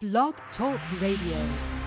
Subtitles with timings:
[0.00, 1.79] Blog Talk Radio.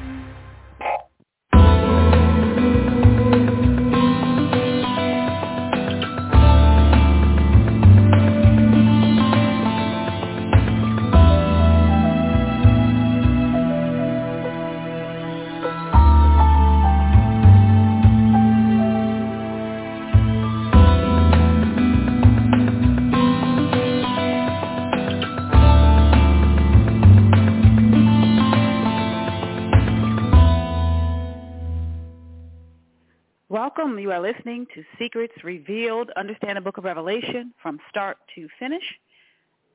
[33.99, 38.83] You are listening to Secrets Revealed, Understand the Book of Revelation from start to finish.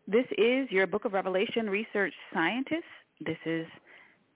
[0.08, 2.84] This is your Book of Revelation research scientist.
[3.20, 3.66] This is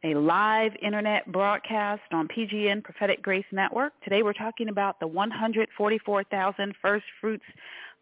[0.05, 3.93] a live internet broadcast on PGN Prophetic Grace Network.
[4.05, 7.45] Today we're talking about the 144,000 First Fruits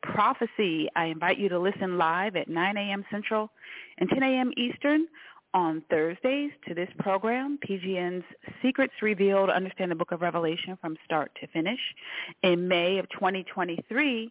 [0.03, 0.89] Prophecy.
[0.95, 3.05] I invite you to listen live at 9 a.m.
[3.11, 3.51] Central
[3.99, 4.53] and 10 a.m.
[4.57, 5.07] Eastern
[5.53, 8.25] on Thursdays to this program, PGN's
[8.63, 11.81] Secrets Revealed, Understand the Book of Revelation from Start to Finish.
[12.43, 14.31] In May of 2023,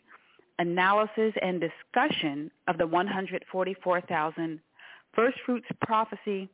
[0.59, 4.59] analysis and discussion of the 144,000
[5.13, 6.49] First Fruits Prophecy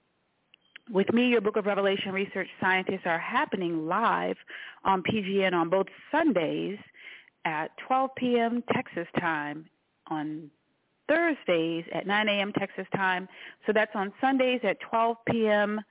[0.92, 4.38] with me, your Book of Revelation research scientists are happening live
[4.84, 6.78] on PGN on both Sundays
[7.44, 8.64] at 12 p.m.
[8.72, 9.66] Texas time
[10.08, 10.50] on
[11.08, 12.52] Thursdays at 9 a.m.
[12.54, 13.28] Texas time.
[13.66, 15.82] So that's on Sundays at 12 p.m.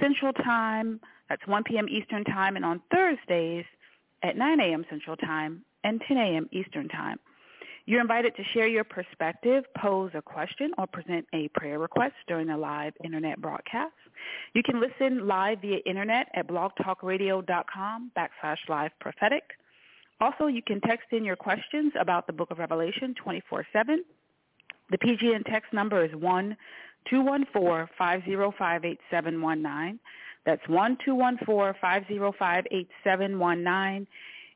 [0.00, 1.00] Central time.
[1.28, 1.88] That's 1 p.m.
[1.88, 2.56] Eastern time.
[2.56, 3.64] And on Thursdays
[4.22, 4.84] at 9 a.m.
[4.90, 6.48] Central time and 10 a.m.
[6.52, 7.18] Eastern time.
[7.86, 12.46] You're invited to share your perspective, pose a question, or present a prayer request during
[12.46, 13.94] the live internet broadcast.
[14.54, 19.42] You can listen live via internet at blogtalkradio.com backslash live prophetic.
[20.20, 23.96] Also, you can text in your questions about the book of Revelation 24-7
[24.90, 26.56] the PGN text number is one
[27.08, 29.98] two one four five zero five eight seven one nine.
[30.44, 34.06] That's one two one four five zero five eight seven one nine.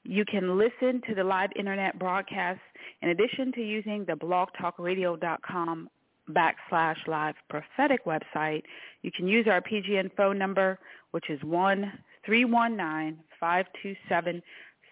[0.03, 2.61] You can listen to the live internet broadcast
[3.01, 5.89] in addition to using the blogtalkradio.com
[6.31, 8.63] backslash live prophetic website.
[9.03, 10.79] You can use our PGN phone number,
[11.13, 11.93] which is one
[12.25, 14.43] three one nine five two seven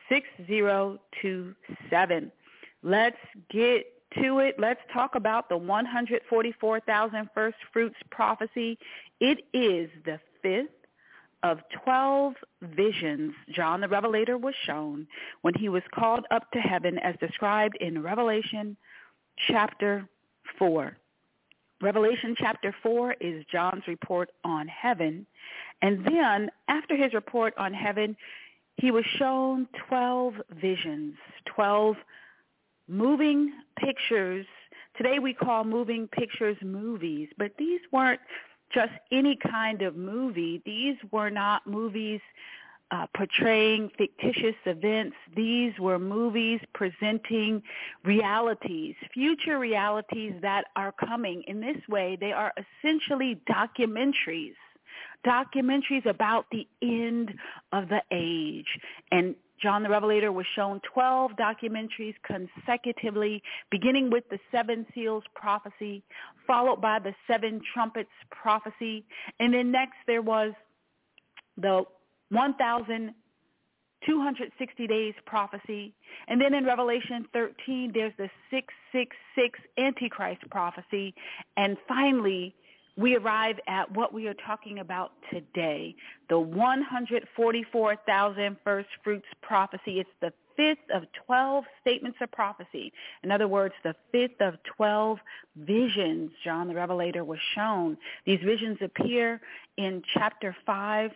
[0.08, 1.54] six zero two
[1.90, 2.30] seven.
[2.82, 3.16] Let's
[3.50, 3.86] get
[4.20, 8.78] to it, let's talk about the 144,000 first fruits prophecy.
[9.20, 10.70] It is the fifth
[11.42, 15.06] of 12 visions John the Revelator was shown
[15.42, 18.76] when he was called up to heaven as described in Revelation
[19.48, 20.08] chapter
[20.58, 20.96] 4.
[21.80, 25.26] Revelation chapter 4 is John's report on heaven.
[25.82, 28.16] And then after his report on heaven,
[28.76, 31.96] he was shown 12 visions, 12
[32.88, 34.46] moving pictures.
[34.96, 38.20] Today we call moving pictures movies, but these weren't
[38.72, 40.62] just any kind of movie.
[40.64, 42.20] These were not movies
[42.90, 45.16] uh, portraying fictitious events.
[45.34, 47.62] These were movies presenting
[48.04, 51.42] realities, future realities that are coming.
[51.46, 54.54] In this way, they are essentially documentaries
[55.26, 57.32] documentaries about the end
[57.72, 58.78] of the age.
[59.10, 66.02] And John the Revelator was shown 12 documentaries consecutively, beginning with the seven seals prophecy,
[66.46, 69.04] followed by the seven trumpets prophecy,
[69.38, 70.52] and then next there was
[71.56, 71.84] the
[72.30, 75.94] 1,260 days prophecy,
[76.26, 81.14] and then in Revelation 13 there's the 666 Antichrist prophecy,
[81.56, 82.56] and finally
[82.96, 85.96] we arrive at what we are talking about today,
[86.28, 90.00] the 144,000 first fruits prophecy.
[90.00, 92.92] It's the fifth of 12 statements of prophecy.
[93.22, 95.18] In other words, the fifth of 12
[95.56, 97.96] visions John the Revelator was shown.
[98.26, 99.40] These visions appear
[99.78, 101.12] in chapter 5.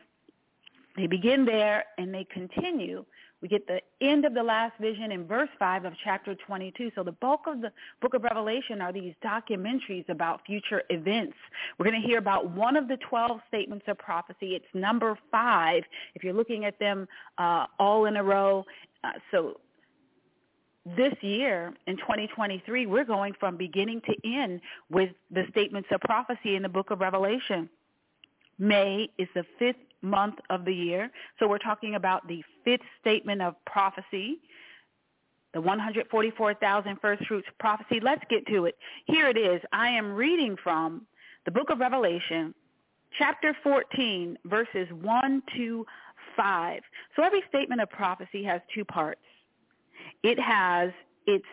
[0.97, 3.05] They begin there and they continue
[3.47, 6.91] we get the end of the last vision in verse 5 of chapter 22.
[6.97, 7.71] So the bulk of the
[8.03, 11.37] book of Revelation are these documentaries about future events.
[11.79, 14.57] We're going to hear about one of the 12 statements of prophecy.
[14.57, 15.83] It's number 5
[16.17, 17.07] if you're looking at them
[17.39, 18.65] uh, all in a row.
[19.05, 19.61] Uh, so
[20.97, 24.61] this year in 2023, we're going from beginning to end
[24.91, 27.69] with the statements of prophecy in the book of Revelation.
[28.59, 31.11] May is the fifth month of the year.
[31.39, 34.39] So we're talking about the fifth statement of prophecy,
[35.55, 38.01] the 144,000 first fruits prophecy.
[38.01, 38.77] Let's get to it.
[39.07, 39.61] Here it is.
[39.73, 41.07] I am reading from
[41.45, 42.55] the book of Revelation,
[43.19, 45.87] chapter 14, verses 1 to
[46.37, 46.81] 5.
[47.15, 49.21] So every statement of prophecy has two parts.
[50.23, 50.91] It has
[51.27, 51.47] its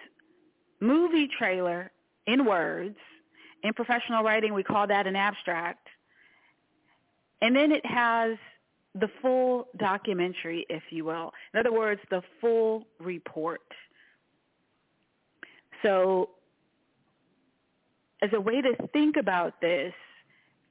[0.80, 1.92] movie trailer
[2.28, 2.98] in words.
[3.64, 5.83] In professional writing, we call that an abstract.
[7.44, 8.38] And then it has
[8.96, 11.34] the full documentary, if you will.
[11.54, 13.60] In other words, the full report.
[15.84, 16.30] So
[18.22, 19.94] as a way to think about this,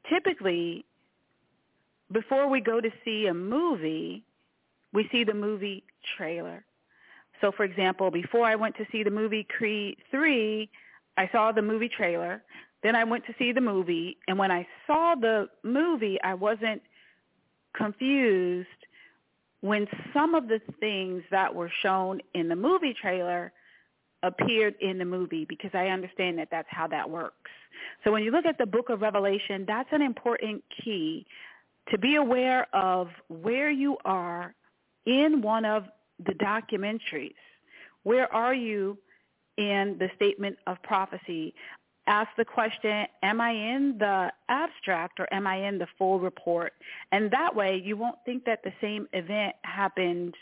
[0.08, 0.86] typically
[2.10, 4.24] before we go to see a movie,
[4.94, 5.84] we see the movie
[6.16, 6.64] trailer.
[7.42, 10.70] So for example, before I went to see the movie Creed 3,
[11.18, 12.42] I saw the movie trailer.
[12.82, 16.82] Then I went to see the movie, and when I saw the movie, I wasn't
[17.76, 18.68] confused
[19.60, 23.52] when some of the things that were shown in the movie trailer
[24.24, 27.50] appeared in the movie because I understand that that's how that works.
[28.04, 31.26] So when you look at the book of Revelation, that's an important key
[31.90, 34.54] to be aware of where you are
[35.06, 35.84] in one of
[36.24, 37.34] the documentaries.
[38.02, 38.98] Where are you
[39.56, 41.54] in the statement of prophecy?
[42.06, 46.72] Ask the question, am I in the abstract or am I in the full report?
[47.12, 50.34] And that way you won't think that the same event happened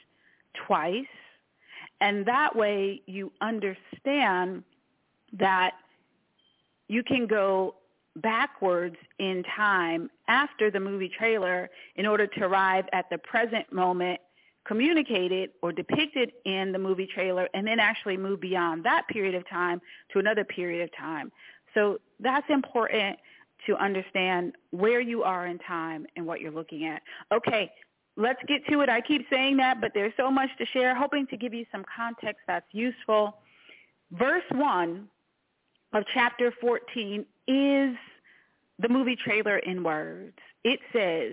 [0.67, 1.05] twice.
[2.01, 4.65] And that way you understand
[5.35, 5.73] that
[6.89, 7.75] you can go
[8.17, 14.21] backwards in time after the movie trailer in order to arrive at the present moment
[14.67, 19.49] communicated or depicted in the movie trailer and then actually move beyond that period of
[19.49, 19.81] time
[20.13, 21.33] to another period of time.
[21.75, 23.19] So that's important
[23.67, 27.03] to understand where you are in time and what you're looking at.
[27.33, 27.71] Okay,
[28.17, 28.89] let's get to it.
[28.89, 31.85] I keep saying that, but there's so much to share, hoping to give you some
[31.95, 33.39] context that's useful.
[34.13, 35.09] Verse 1
[35.93, 37.97] of chapter 14 is
[38.79, 40.37] the movie trailer in words.
[40.65, 41.33] It says,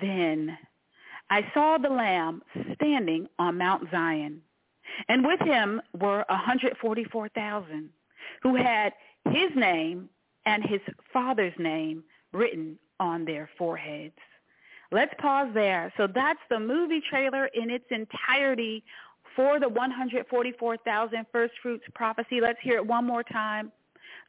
[0.00, 0.56] Then
[1.30, 2.42] I saw the Lamb
[2.74, 4.42] standing on Mount Zion,
[5.08, 7.90] and with him were 144,000
[8.42, 8.92] who had
[9.30, 10.08] his name
[10.46, 10.80] and his
[11.12, 14.14] father's name written on their foreheads.
[14.92, 15.92] Let's pause there.
[15.96, 18.84] So that's the movie trailer in its entirety
[19.34, 22.40] for the 144,000 first fruits prophecy.
[22.40, 23.72] Let's hear it one more time.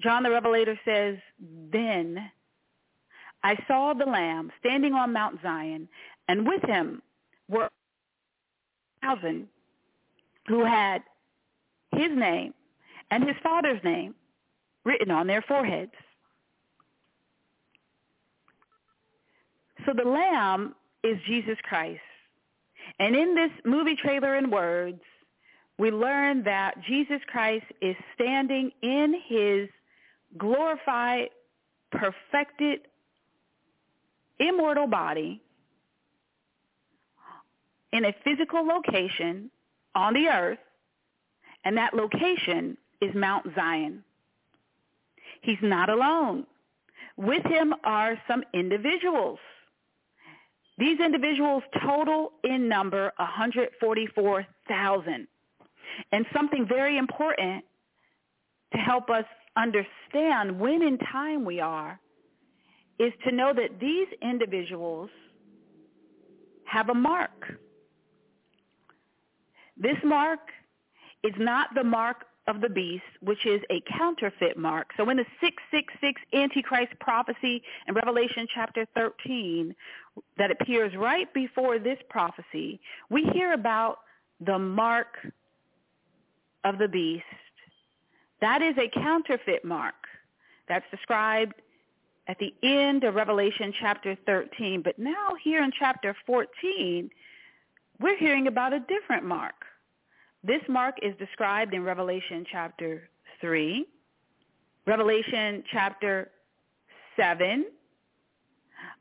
[0.01, 1.17] John the Revelator says,
[1.71, 2.31] Then
[3.43, 5.87] I saw the Lamb standing on Mount Zion,
[6.27, 7.01] and with him
[7.47, 7.69] were
[9.01, 9.47] thousand
[10.47, 11.01] who had
[11.91, 12.53] his name
[13.11, 14.13] and his father's name
[14.83, 15.91] written on their foreheads.
[19.85, 22.01] So the Lamb is Jesus Christ.
[22.99, 25.01] And in this movie trailer and words,
[25.77, 29.69] we learn that Jesus Christ is standing in his
[30.37, 31.29] glorified,
[31.91, 32.81] perfected,
[34.39, 35.41] immortal body
[37.95, 39.49] in a physical location
[39.95, 40.59] on the earth,
[41.63, 44.03] and that location is Mount Zion.
[45.41, 46.45] He's not alone.
[47.17, 49.39] With him are some individuals
[50.77, 55.27] these individuals total in number 144,000.
[56.11, 57.63] And something very important
[58.73, 59.23] to help us
[59.55, 61.97] understand when in time we are
[62.99, 65.09] is to know that these individuals
[66.65, 67.57] have a mark.
[69.77, 70.39] This mark
[71.23, 74.91] is not the mark of the beast, which is a counterfeit mark.
[74.97, 79.75] So in the 666 Antichrist prophecy in Revelation chapter 13
[80.37, 82.79] that appears right before this prophecy,
[83.09, 83.99] we hear about
[84.39, 85.17] the mark
[86.63, 87.23] of the beast.
[88.41, 89.95] That is a counterfeit mark
[90.67, 91.55] that's described
[92.27, 94.81] at the end of Revelation chapter 13.
[94.83, 97.09] But now here in chapter 14,
[97.99, 99.64] we're hearing about a different mark.
[100.45, 103.09] This mark is described in Revelation chapter
[103.41, 103.83] 3,
[104.85, 106.29] Revelation chapter
[107.17, 107.65] 7,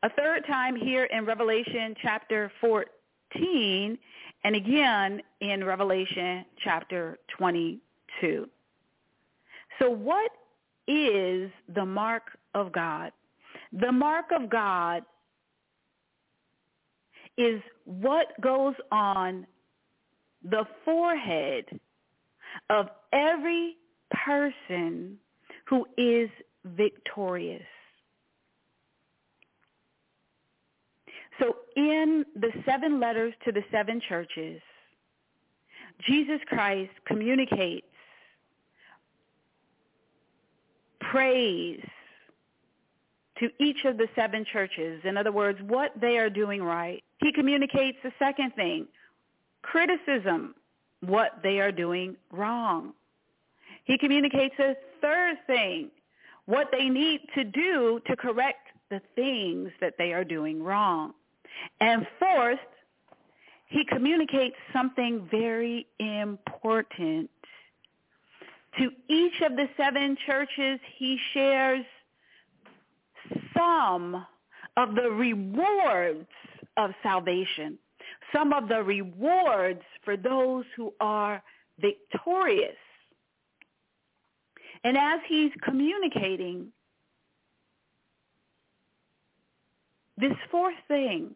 [0.04, 3.98] a third time here in Revelation chapter 14,
[4.44, 8.48] and again in Revelation chapter 22.
[9.78, 10.30] So what
[10.88, 13.12] is the mark of God?
[13.70, 15.02] The mark of God
[17.36, 19.46] is what goes on
[20.44, 21.64] the forehead
[22.70, 23.76] of every
[24.10, 25.18] person
[25.66, 26.28] who is
[26.64, 27.62] victorious.
[31.40, 34.60] So in the seven letters to the seven churches,
[36.06, 37.86] Jesus Christ communicates
[41.00, 41.80] praise
[43.38, 45.00] to each of the seven churches.
[45.04, 47.02] In other words, what they are doing right.
[47.20, 48.86] He communicates the second thing,
[49.70, 50.54] criticism,
[51.00, 52.92] what they are doing wrong.
[53.84, 55.90] He communicates a third thing,
[56.46, 61.12] what they need to do to correct the things that they are doing wrong.
[61.80, 62.58] And fourth,
[63.66, 67.30] he communicates something very important.
[68.78, 71.84] To each of the seven churches, he shares
[73.56, 74.26] some
[74.76, 76.26] of the rewards
[76.76, 77.78] of salvation,
[78.34, 81.42] some of the rewards for those who are
[81.80, 82.76] victorious.
[84.82, 86.68] And as he's communicating
[90.18, 91.34] this fourth thing,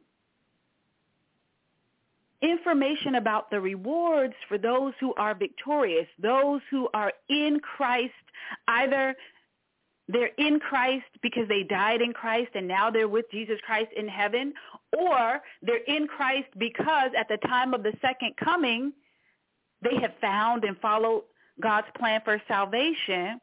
[2.43, 8.13] information about the rewards for those who are victorious, those who are in Christ,
[8.69, 9.15] either
[10.09, 14.09] they're in Christ because they died in Christ and now they're with Jesus Christ in
[14.09, 14.53] heaven,
[14.97, 18.93] or they're in Christ because at the time of the second coming,
[19.83, 21.25] they have found and followed
[21.61, 23.41] God's plan for salvation.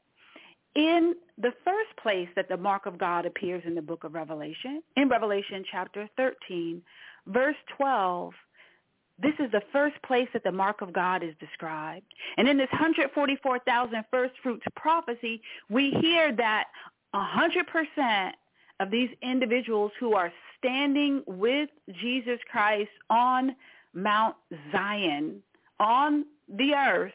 [0.75, 4.82] In the first place that the mark of God appears in the book of Revelation,
[4.98, 6.82] in Revelation chapter 13,
[7.28, 8.34] verse 12,
[9.18, 12.06] this is the first place that the mark of God is described.
[12.38, 16.66] And in this 144,000 first fruits prophecy, we hear that
[17.14, 18.32] 100%
[18.79, 21.70] of these individuals who are standing with
[22.01, 23.55] Jesus Christ on
[23.94, 24.36] Mount
[24.72, 25.41] Zion,
[25.79, 27.13] on the earth,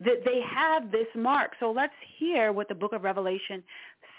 [0.00, 1.52] that they have this mark.
[1.60, 3.62] So let's hear what the book of Revelation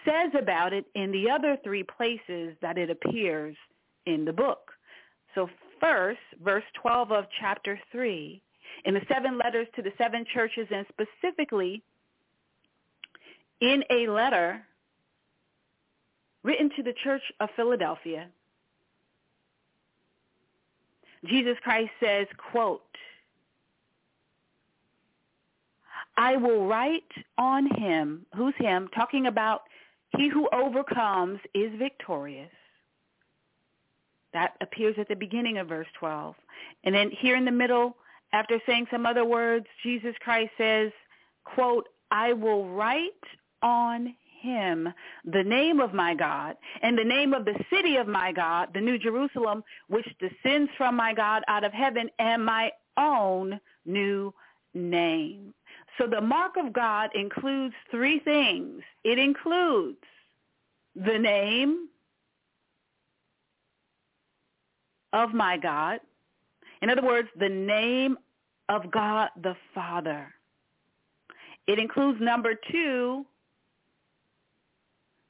[0.05, 3.55] says about it in the other three places that it appears
[4.05, 4.71] in the book.
[5.33, 5.49] So
[5.79, 8.41] first, verse 12 of chapter 3,
[8.85, 11.83] in the seven letters to the seven churches and specifically
[13.59, 14.61] in a letter
[16.43, 18.27] written to the church of Philadelphia,
[21.25, 22.81] Jesus Christ says, quote,
[26.17, 27.03] I will write
[27.38, 29.62] on him, who's him, talking about
[30.17, 32.51] he who overcomes is victorious.
[34.33, 36.36] That appears at the beginning of verse 12.
[36.83, 37.95] And then here in the middle,
[38.33, 40.91] after saying some other words, Jesus Christ says,
[41.43, 43.12] quote, I will write
[43.62, 44.89] on him
[45.25, 48.81] the name of my God and the name of the city of my God, the
[48.81, 54.33] New Jerusalem, which descends from my God out of heaven, and my own new
[54.74, 55.53] name.
[55.98, 58.81] So the mark of God includes three things.
[59.03, 60.00] It includes
[60.95, 61.89] the name,
[65.13, 66.00] of my God.
[66.81, 68.17] In other words, the name
[68.69, 70.33] of God the Father.
[71.67, 73.25] It includes number two,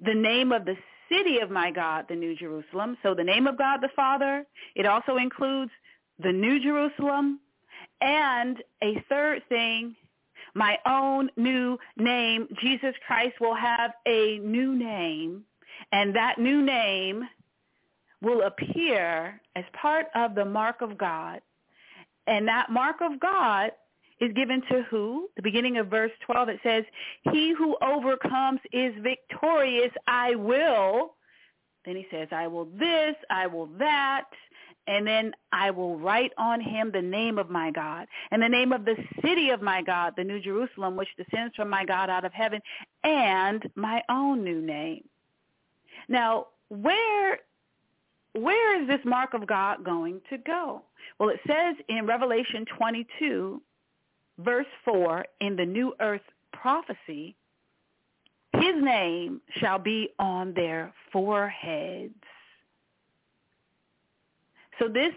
[0.02, 0.76] the name of the
[1.10, 2.98] city of my God, the New Jerusalem.
[3.04, 4.46] So the name of God the Father.
[4.76, 5.72] It also includes
[6.20, 7.40] the New Jerusalem.
[8.00, 9.96] And a third thing,
[10.56, 12.48] my own new name.
[12.62, 15.44] Jesus Christ will have a new name.
[15.92, 17.24] And that new name
[18.22, 21.42] will appear as part of the mark of God.
[22.28, 23.72] And that mark of God
[24.22, 25.28] is given to who?
[25.36, 26.86] The beginning of verse 12, it says,
[27.32, 29.92] he who overcomes is victorious.
[30.08, 31.16] I will.
[31.86, 34.26] Then he says, I will this, I will that.
[34.88, 38.72] And then I will write on him the name of my God and the name
[38.74, 42.26] of the city of my God, the New Jerusalem, which descends from my God out
[42.26, 42.62] of heaven,
[43.04, 45.04] and my own new name.
[46.08, 47.40] Now, where
[48.34, 50.84] where is this mark of God going to go?
[51.20, 53.62] Well, it says in Revelation 22,
[54.44, 56.22] verse 4, in the New Earth
[56.54, 57.36] prophecy,
[58.54, 62.14] his name shall be on their foreheads.
[64.80, 65.14] So this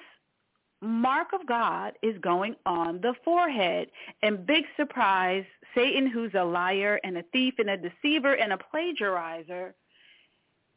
[0.81, 3.89] mark of God is going on the forehead.
[4.23, 8.59] And big surprise, Satan, who's a liar and a thief and a deceiver and a
[8.59, 9.73] plagiarizer,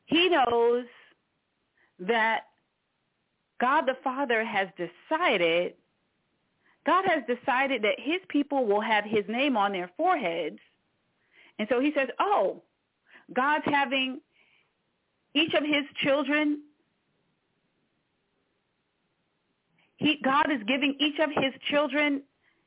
[0.05, 0.85] he knows
[1.99, 2.43] that
[3.59, 5.73] God the Father has decided,
[6.87, 10.57] God has decided that his people will have his name on their foreheads.
[11.59, 12.61] And so he says, oh,
[13.33, 14.21] God's having
[15.33, 16.61] each of his children,
[19.97, 22.23] he, God is giving each of his children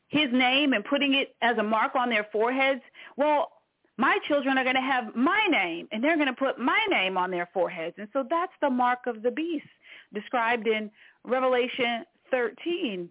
[0.08, 2.82] his name and putting it as a mark on their foreheads.
[3.16, 3.52] Well,
[3.96, 7.16] my children are going to have my name and they're going to put my name
[7.16, 7.94] on their foreheads.
[7.96, 9.66] And so that's the mark of the beast
[10.12, 10.90] described in
[11.24, 13.08] Revelation 13,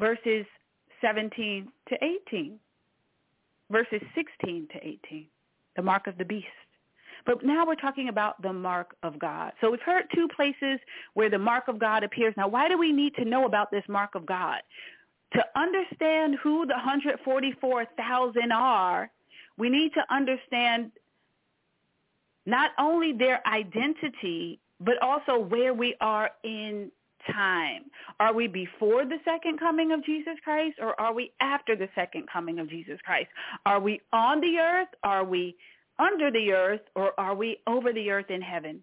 [0.00, 0.46] verses
[1.00, 2.58] 17 to 18,
[3.70, 5.26] verses 16 to 18,
[5.76, 6.46] the mark of the beast.
[7.26, 9.52] But now we're talking about the mark of God.
[9.60, 10.80] So we've heard two places
[11.12, 12.34] where the mark of God appears.
[12.36, 14.60] Now, why do we need to know about this mark of God?
[15.34, 19.10] To understand who the 144,000 are,
[19.58, 20.92] we need to understand
[22.46, 26.90] not only their identity, but also where we are in
[27.32, 27.82] time.
[28.18, 32.28] Are we before the second coming of Jesus Christ or are we after the second
[32.32, 33.28] coming of Jesus Christ?
[33.66, 34.88] Are we on the earth?
[35.02, 35.56] Are we
[35.98, 38.80] under the earth or are we over the earth in heaven?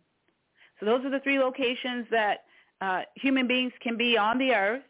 [0.80, 2.46] So those are the three locations that
[2.82, 4.84] uh, human beings can be on the earth,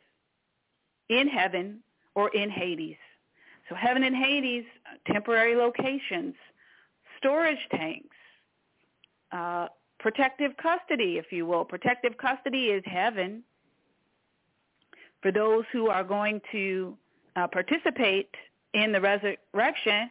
[1.09, 1.79] in heaven,
[2.15, 2.97] or in Hades.
[3.69, 4.65] So heaven and Hades,
[5.05, 6.35] temporary locations,
[7.17, 8.15] storage tanks,
[9.31, 9.67] uh,
[9.99, 11.65] protective custody, if you will.
[11.65, 13.43] Protective custody is heaven
[15.21, 16.95] for those who are going to
[17.35, 18.29] uh, participate
[18.73, 20.09] in the resurrection.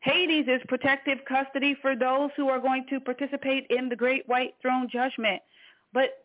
[0.00, 4.54] Hades is protective custody for those who are going to participate in the great white
[4.60, 5.40] throne judgment.
[5.92, 6.24] But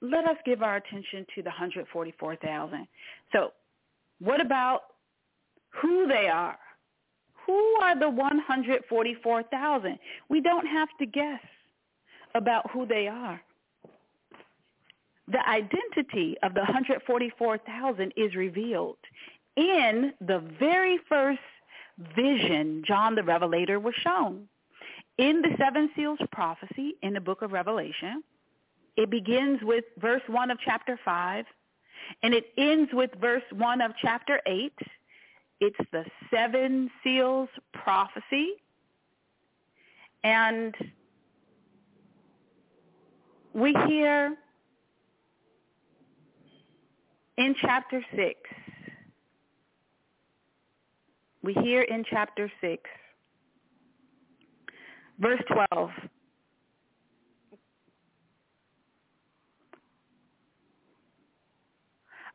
[0.00, 2.86] let us give our attention to the 144,000.
[3.32, 3.52] So
[4.18, 4.82] what about
[5.80, 6.58] who they are?
[7.46, 9.98] Who are the 144,000?
[10.28, 11.40] We don't have to guess
[12.34, 13.40] about who they are.
[15.28, 18.98] The identity of the 144,000 is revealed
[19.56, 21.40] in the very first
[22.14, 24.48] vision John the Revelator was shown.
[25.18, 28.22] In the seven seals prophecy in the book of Revelation,
[28.96, 31.44] it begins with verse 1 of chapter 5,
[32.22, 34.72] and it ends with verse 1 of chapter 8.
[35.60, 38.52] It's the seven seals prophecy.
[40.22, 40.74] And
[43.56, 44.36] we hear
[47.38, 48.34] in chapter 6,
[51.42, 52.82] we hear in chapter 6,
[55.18, 55.90] verse 12,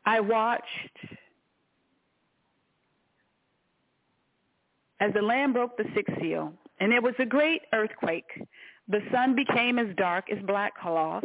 [0.04, 0.66] I watched
[4.98, 8.42] as the Lamb broke the sixth seal, and there was a great earthquake.
[8.92, 11.24] The sun became as dark as black cloth,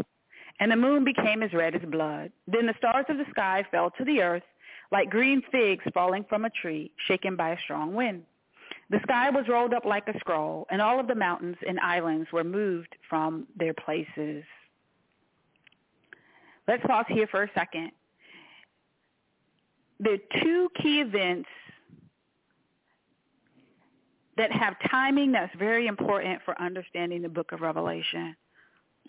[0.62, 2.32] and the moon became as red as blood.
[2.48, 4.44] Then the stars of the sky fell to the earth
[4.90, 8.24] like green figs falling from a tree, shaken by a strong wind.
[8.90, 12.30] The sky was rolled up like a scroll, and all of the mountains and islands
[12.32, 14.46] were moved from their places.
[16.70, 17.92] Let's pause here for a second.
[20.00, 21.50] The two key events
[24.38, 28.36] that have timing that's very important for understanding the book of Revelation.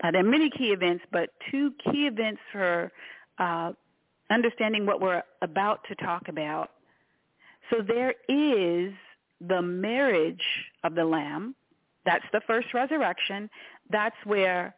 [0.03, 2.91] Uh, there are many key events, but two key events for
[3.37, 3.71] uh,
[4.29, 6.71] understanding what we're about to talk about.
[7.69, 8.93] So there is
[9.41, 10.43] the marriage
[10.83, 11.55] of the Lamb.
[12.05, 13.49] That's the first resurrection.
[13.89, 14.75] That's where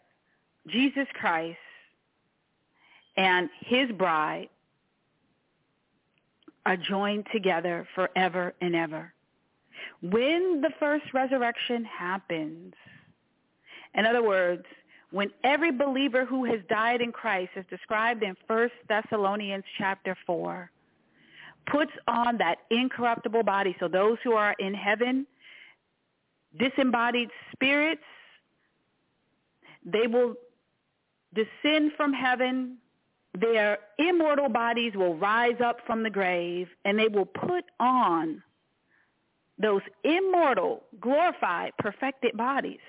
[0.68, 1.58] Jesus Christ
[3.16, 4.50] and his bride
[6.66, 9.14] are joined together forever and ever.
[10.02, 12.74] When the first resurrection happens,
[13.94, 14.66] in other words,
[15.12, 20.72] when every believer who has died in Christ, as described in 1 Thessalonians chapter 4,
[21.72, 23.76] puts on that incorruptible body.
[23.80, 25.28] So those who are in heaven,
[26.58, 28.02] disembodied spirits,
[29.86, 30.36] they will
[31.36, 32.78] descend from heaven.
[33.40, 38.42] Their immortal bodies will rise up from the grave, and they will put on
[39.62, 42.80] those immortal, glorified, perfected bodies.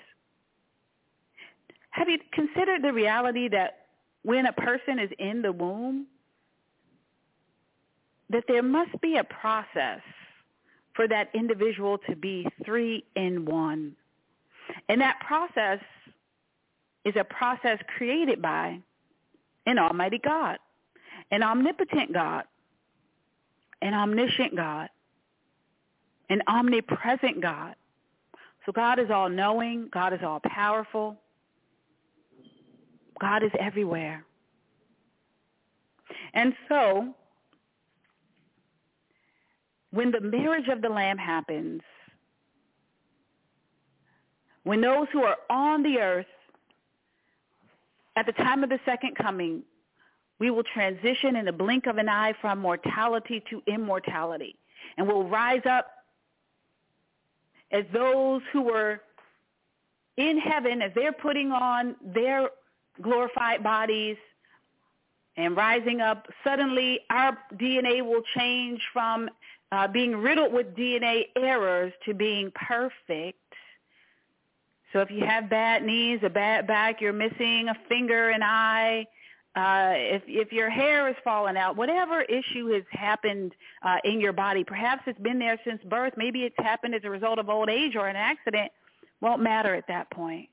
[1.91, 3.87] Have you considered the reality that
[4.23, 6.07] when a person is in the womb,
[8.31, 10.01] that there must be a process
[10.95, 13.95] for that individual to be three in one.
[14.89, 15.81] And that process
[17.05, 18.79] is a process created by
[19.67, 20.59] an almighty God,
[21.31, 22.45] an omnipotent God,
[23.81, 24.89] an omniscient God,
[26.33, 27.75] an omnipresent God.
[28.65, 29.89] So God is all knowing.
[29.93, 31.17] God is all powerful.
[33.21, 34.25] God is everywhere.
[36.33, 37.15] And so
[39.91, 41.83] when the marriage of the Lamb happens,
[44.65, 46.27] when those who are on the earth
[48.17, 49.63] at the time of the second coming,
[50.39, 54.57] we will transition in the blink of an eye from mortality to immortality.
[54.97, 55.87] And we'll rise up
[57.73, 59.01] as those who were
[60.17, 62.51] in heaven, as they're putting on their
[63.01, 64.17] glorified bodies
[65.37, 69.31] and rising up, suddenly our DNA will change from
[69.73, 73.39] uh, being riddled with DNA errors to being perfect.
[74.93, 79.07] So if you have bad knees, a bad back, you're missing a finger, an eye,
[79.55, 84.33] uh, if if your hair is falling out, whatever issue has happened uh, in your
[84.33, 87.69] body, perhaps it's been there since birth, maybe it's happened as a result of old
[87.69, 88.73] age or an accident,
[89.21, 90.49] won't matter at that point.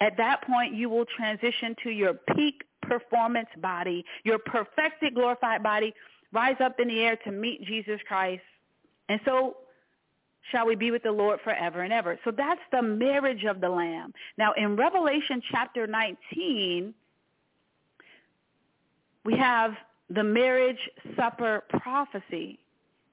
[0.00, 5.94] At that point, you will transition to your peak performance body, your perfected, glorified body,
[6.32, 8.42] rise up in the air to meet Jesus Christ.
[9.08, 9.56] And so
[10.50, 12.18] shall we be with the Lord forever and ever.
[12.24, 14.12] So that's the marriage of the Lamb.
[14.36, 16.94] Now in Revelation chapter 19,
[19.24, 19.72] we have
[20.10, 20.78] the marriage
[21.16, 22.58] supper prophecy,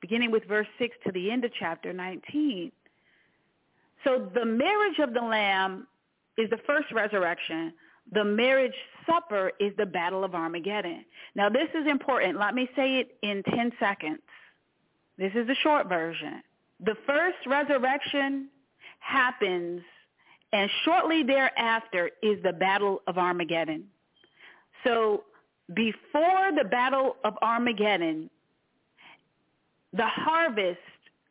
[0.02, 2.72] beginning with verse 6 to the end of chapter 19.
[4.04, 5.88] So the marriage of the Lamb
[6.38, 7.74] is the first resurrection.
[8.12, 8.74] The marriage
[9.06, 11.06] supper is the battle of Armageddon.
[11.36, 12.40] Now this is important.
[12.40, 14.20] Let me say it in 10 seconds.
[15.18, 16.42] This is the short version.
[16.84, 18.50] The first resurrection
[19.00, 19.82] happens
[20.52, 23.86] and shortly thereafter is the battle of Armageddon.
[24.84, 25.24] So
[25.74, 28.30] before the battle of Armageddon,
[29.94, 30.80] the harvest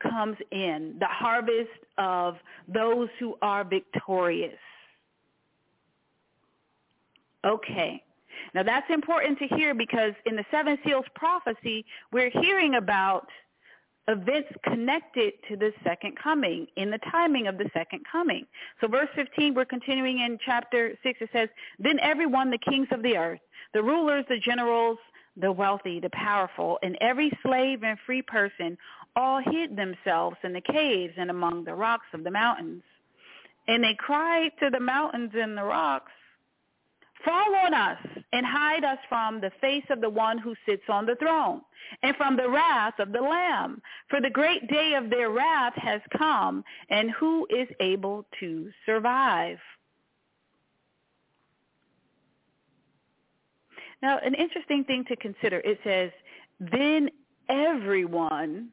[0.01, 2.37] comes in, the harvest of
[2.69, 4.59] those who are victorious.
[7.45, 8.03] Okay.
[8.55, 13.29] Now that's important to hear because in the seven seals prophecy, we're hearing about
[14.11, 18.47] events connected to the second coming, in the timing of the second coming.
[18.81, 21.19] So verse 15, we're continuing in chapter 6.
[21.21, 23.41] It says, Then everyone, the kings of the earth,
[23.73, 24.99] the rulers, the generals,
[25.37, 28.77] the wealthy, the powerful, and every slave and free person
[29.15, 32.83] all hid themselves in the caves and among the rocks of the mountains.
[33.69, 36.13] And they cried to the mountains and the rocks,
[37.25, 37.99] Fall on us
[38.33, 41.61] and hide us from the face of the one who sits on the throne
[42.03, 43.83] and from the wrath of the Lamb.
[44.09, 49.59] For the great day of their wrath has come, and who is able to survive?
[54.03, 56.11] Now, an interesting thing to consider, it says,
[56.59, 57.11] then
[57.49, 58.71] everyone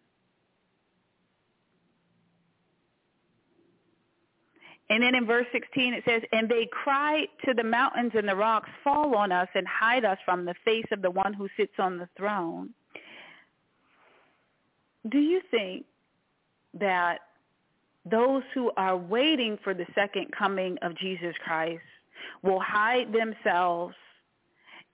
[4.90, 8.36] And then in verse 16 it says, And they cry to the mountains and the
[8.36, 11.74] rocks, Fall on us and hide us from the face of the one who sits
[11.78, 12.70] on the throne.
[15.10, 15.86] Do you think
[16.74, 17.20] that
[18.06, 21.84] those who are waiting for the second coming of Jesus Christ
[22.44, 23.96] will hide themselves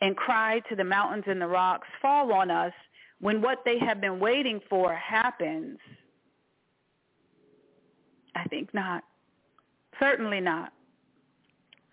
[0.02, 2.74] and cry to the mountains and the rocks, Fall on us,
[3.20, 5.78] when what they have been waiting for happens?
[8.36, 9.04] I think not.
[10.00, 10.74] Certainly not.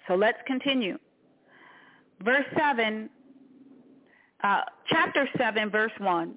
[0.08, 0.98] So let's continue.
[2.22, 3.08] Verse 7,
[4.42, 6.34] uh, chapter 7, verse 1.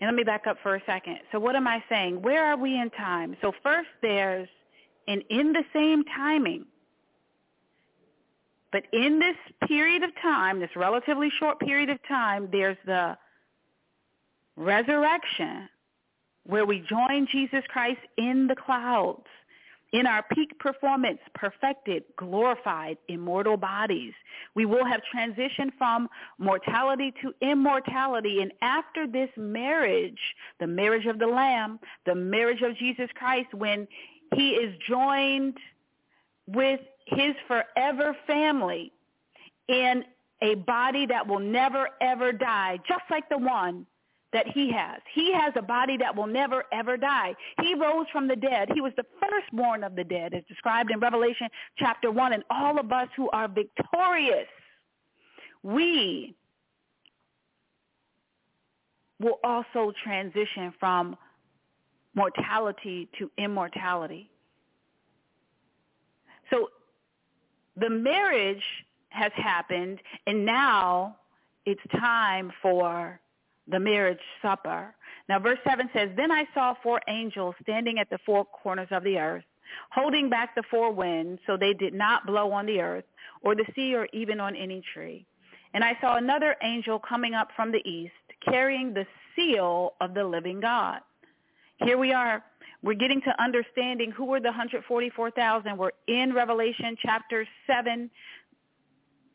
[0.00, 1.18] And let me back up for a second.
[1.30, 2.22] So what am I saying?
[2.22, 3.36] Where are we in time?
[3.42, 4.48] So first there's
[5.08, 6.64] an in the same timing.
[8.72, 9.36] But in this
[9.68, 13.18] period of time, this relatively short period of time, there's the
[14.56, 15.68] resurrection
[16.44, 19.26] where we join Jesus Christ in the clouds
[19.92, 24.12] in our peak performance, perfected, glorified, immortal bodies.
[24.54, 28.40] We will have transitioned from mortality to immortality.
[28.40, 30.20] And after this marriage,
[30.60, 33.88] the marriage of the Lamb, the marriage of Jesus Christ, when
[34.34, 35.56] he is joined
[36.46, 38.92] with his forever family
[39.68, 40.04] in
[40.42, 43.86] a body that will never, ever die, just like the one
[44.32, 45.00] that he has.
[45.12, 47.34] He has a body that will never, ever die.
[47.62, 48.68] He rose from the dead.
[48.74, 52.32] He was the firstborn of the dead, as described in Revelation chapter 1.
[52.32, 54.46] And all of us who are victorious,
[55.62, 56.34] we
[59.18, 61.16] will also transition from
[62.14, 64.30] mortality to immortality.
[66.50, 66.68] So
[67.76, 68.62] the marriage
[69.10, 71.16] has happened, and now
[71.66, 73.20] it's time for
[73.70, 74.94] the marriage supper.
[75.28, 79.04] Now verse 7 says, Then I saw four angels standing at the four corners of
[79.04, 79.44] the earth,
[79.90, 83.04] holding back the four winds so they did not blow on the earth
[83.42, 85.26] or the sea or even on any tree.
[85.72, 88.12] And I saw another angel coming up from the east,
[88.44, 89.06] carrying the
[89.36, 91.00] seal of the living God.
[91.84, 92.42] Here we are.
[92.82, 95.76] We're getting to understanding who were the 144,000.
[95.76, 98.10] We're in Revelation chapter 7.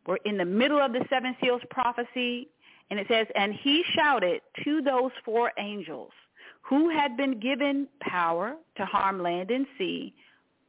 [0.07, 2.49] We're in the middle of the seven seals prophecy.
[2.89, 6.11] And it says, and he shouted to those four angels
[6.61, 10.13] who had been given power to harm land and sea,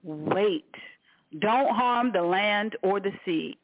[0.02, 0.74] wait,
[1.40, 3.58] don't harm the land or the sea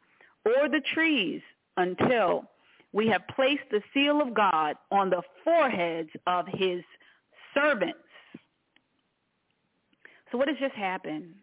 [0.44, 1.40] or the trees
[1.76, 2.44] until
[2.92, 6.82] we have placed the seal of God on the foreheads of his
[7.54, 7.98] servants.
[10.30, 11.34] So what has just happened?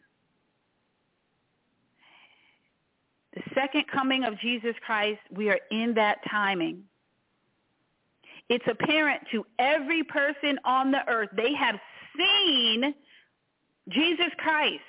[3.34, 6.84] The second coming of Jesus Christ, we are in that timing.
[8.50, 11.30] It's apparent to every person on the earth.
[11.36, 11.76] They have
[12.18, 12.94] seen
[13.90, 14.82] Jesus Christ.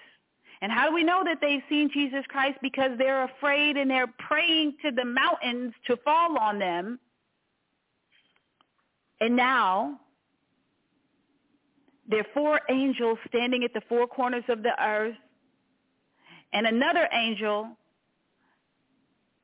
[0.63, 2.59] And how do we know that they've seen Jesus Christ?
[2.61, 6.99] Because they're afraid and they're praying to the mountains to fall on them.
[9.21, 10.01] And now
[12.09, 15.17] there are four angels standing at the four corners of the earth.
[16.53, 17.69] And another angel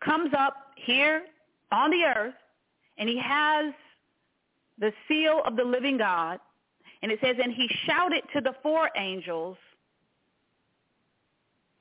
[0.00, 1.22] comes up here
[1.70, 2.35] on the earth
[2.98, 3.72] and he has
[4.78, 6.38] the seal of the living God.
[7.02, 9.56] And it says, and he shouted to the four angels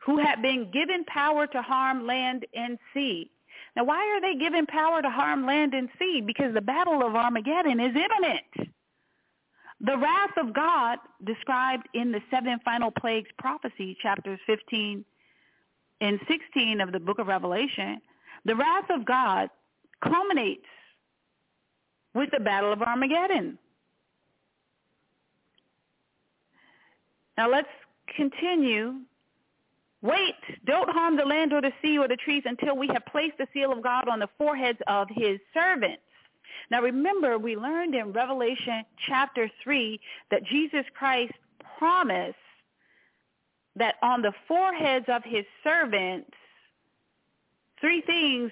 [0.06, 3.30] who had been given power to harm land and sea.
[3.76, 6.22] Now, why are they given power to harm land and sea?
[6.22, 8.72] Because the battle of Armageddon is imminent.
[9.82, 15.04] The wrath of God described in the seven final plagues prophecy, chapters 15
[16.02, 18.02] and 16 of the book of Revelation,
[18.46, 19.50] the wrath of God
[20.04, 20.66] culminates
[22.16, 23.60] with the battle of Armageddon.
[27.38, 27.68] Now let's
[28.16, 28.96] continue.
[30.02, 33.38] Wait, don't harm the land or the sea or the trees until we have placed
[33.38, 36.02] the seal of God on the foreheads of his servants.
[36.72, 40.00] Now remember, we learned in Revelation chapter 3
[40.32, 41.34] that Jesus Christ
[41.78, 42.36] promised
[43.76, 46.32] that on the foreheads of his servants,
[47.82, 48.52] three things,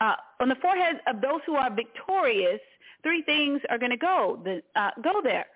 [0.00, 2.60] uh, on the foreheads of those who are victorious,
[3.02, 5.46] three things are going to go, the, uh, go there.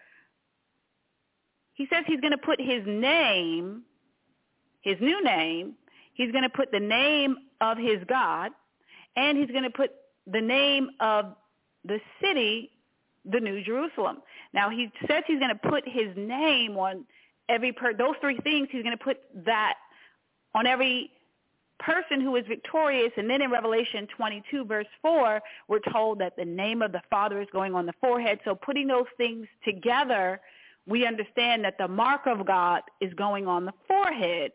[1.75, 3.83] He says he's going to put his name,
[4.83, 5.75] his new name,
[6.15, 8.53] he's going to put the name of his God,
[9.17, 9.91] and he's going to put
[10.27, 11.35] the name of
[11.85, 12.71] the city,
[13.25, 14.19] the New Jerusalem.
[14.53, 17.05] Now he says he's going to put his name on
[17.49, 19.75] every per those three things he's going to put that
[20.55, 21.11] on every
[21.85, 26.45] person who is victorious and then in revelation 22 verse 4 we're told that the
[26.45, 30.40] name of the father is going on the forehead so putting those things together
[30.87, 34.53] we understand that the mark of god is going on the forehead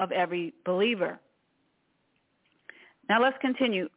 [0.00, 1.18] of every believer
[3.08, 3.88] now let's continue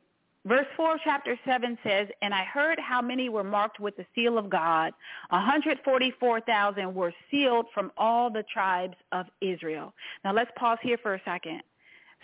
[0.45, 4.05] Verse 4 of chapter 7 says, And I heard how many were marked with the
[4.15, 4.93] seal of God.
[5.29, 9.93] 144,000 were sealed from all the tribes of Israel.
[10.23, 11.63] Now let's pause here for a second.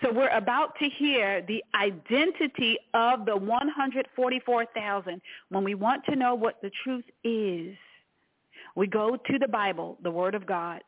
[0.03, 5.21] So we're about to hear the identity of the 144,000.
[5.47, 7.77] When we want to know what the truth is,
[8.75, 10.83] we go to the Bible, the Word of God.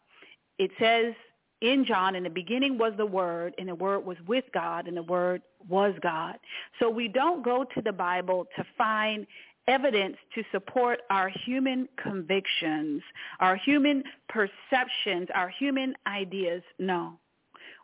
[0.59, 1.13] It says
[1.61, 4.97] in John, in the beginning was the Word, and the Word was with God, and
[4.97, 6.35] the Word was God.
[6.79, 9.25] So we don't go to the Bible to find
[9.69, 13.01] evidence to support our human convictions,
[13.39, 16.61] our human perceptions, our human ideas.
[16.79, 17.17] No.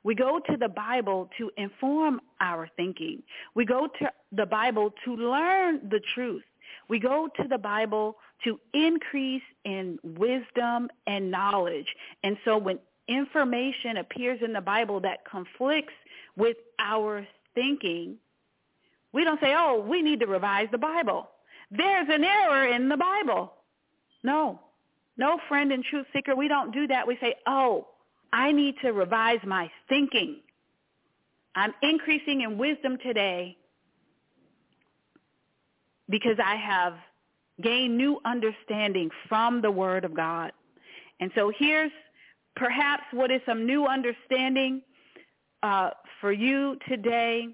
[0.04, 3.22] We go to the Bible to inform our thinking.
[3.56, 6.44] We go to the Bible to learn the truth.
[6.90, 11.88] We go to the Bible to increase in wisdom and knowledge.
[12.24, 15.94] And so when information appears in the Bible that conflicts
[16.36, 18.16] with our thinking,
[19.14, 21.30] we don't say, oh, we need to revise the Bible.
[21.70, 23.54] There's an error in the Bible.
[24.24, 24.60] No.
[25.18, 27.08] No friend and truth seeker, we don't do that.
[27.08, 27.88] We say, oh,
[28.34, 30.38] I need to revise my thinking.
[31.56, 33.58] I'm increasing in wisdom today
[36.10, 36.94] because I have
[37.62, 40.52] gained new understanding from the Word of God.
[41.20, 41.92] And so here's
[42.56, 44.82] perhaps what is some new understanding
[45.64, 47.48] uh, for you today.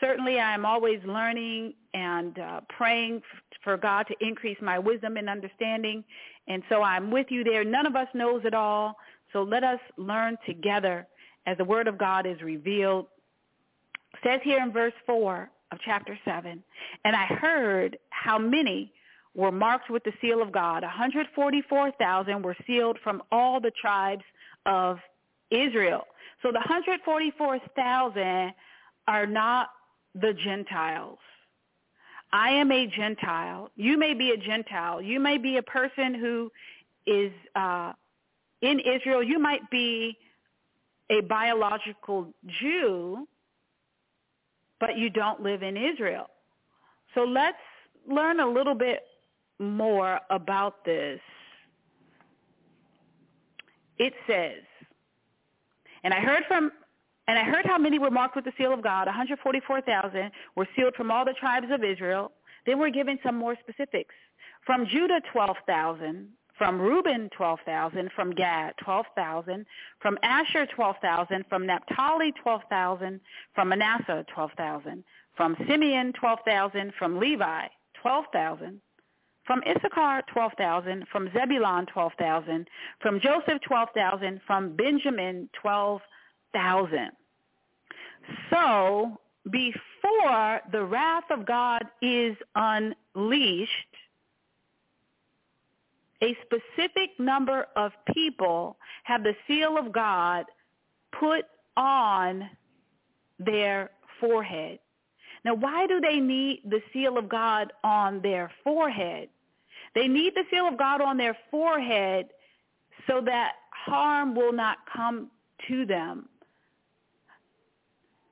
[0.00, 3.22] Certainly I am always learning and uh, praying
[3.64, 6.04] for God to increase my wisdom and understanding.
[6.48, 7.64] And so I'm with you there.
[7.64, 8.96] None of us knows it all.
[9.32, 11.06] So let us learn together
[11.46, 13.06] as the word of God is revealed.
[14.14, 16.62] It says here in verse 4 of chapter 7,
[17.04, 18.92] and I heard how many
[19.34, 20.82] were marked with the seal of God.
[20.82, 24.24] 144,000 were sealed from all the tribes
[24.64, 24.98] of
[25.50, 26.06] Israel.
[26.42, 28.52] So the 144,000
[29.08, 29.68] are not
[30.14, 31.18] the Gentiles.
[32.32, 33.70] I am a Gentile.
[33.76, 35.00] You may be a Gentile.
[35.00, 36.50] You may be a person who
[37.06, 37.92] is uh,
[38.62, 39.22] in Israel.
[39.22, 40.16] You might be
[41.10, 43.26] a biological Jew,
[44.80, 46.28] but you don't live in Israel.
[47.14, 47.56] So let's
[48.08, 49.00] learn a little bit
[49.58, 51.20] more about this.
[53.98, 54.62] It says,
[56.04, 56.70] and I heard from
[57.28, 59.06] and I heard how many were marked with the seal of God.
[59.06, 62.30] 144,000 were sealed from all the tribes of Israel.
[62.66, 64.14] Then we're given some more specifics.
[64.64, 66.28] From Judah, 12,000.
[66.58, 68.10] From Reuben, 12,000.
[68.14, 69.66] From Gad, 12,000.
[70.00, 71.44] From Asher, 12,000.
[71.48, 73.20] From Naphtali, 12,000.
[73.54, 75.04] From Manasseh, 12,000.
[75.36, 76.92] From Simeon, 12,000.
[76.98, 77.66] From Levi,
[78.02, 78.80] 12,000.
[79.44, 81.06] From Issachar, 12,000.
[81.12, 82.68] From Zebulun, 12,000.
[83.00, 84.40] From Joseph, 12,000.
[84.46, 86.02] From Benjamin, 12,000
[86.56, 87.10] thousand.
[88.50, 89.18] So
[89.50, 93.95] before the wrath of God is unleashed,
[96.26, 100.44] a specific number of people have the seal of God
[101.18, 101.44] put
[101.76, 102.48] on
[103.38, 104.78] their forehead.
[105.44, 109.28] Now, why do they need the seal of God on their forehead?
[109.94, 112.26] They need the seal of God on their forehead
[113.06, 115.30] so that harm will not come
[115.68, 116.28] to them.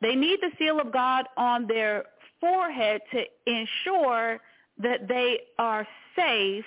[0.02, 2.04] They need the seal of God on their
[2.40, 4.40] forehead to ensure
[4.78, 6.64] that they are safe,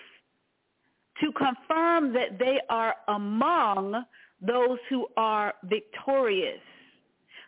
[1.22, 4.04] to confirm that they are among
[4.42, 6.60] those who are victorious.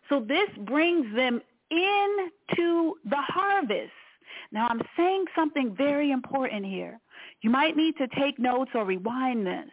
[0.09, 3.91] So this brings them into the harvest.
[4.51, 6.99] Now I'm saying something very important here.
[7.41, 9.69] You might need to take notes or rewind this.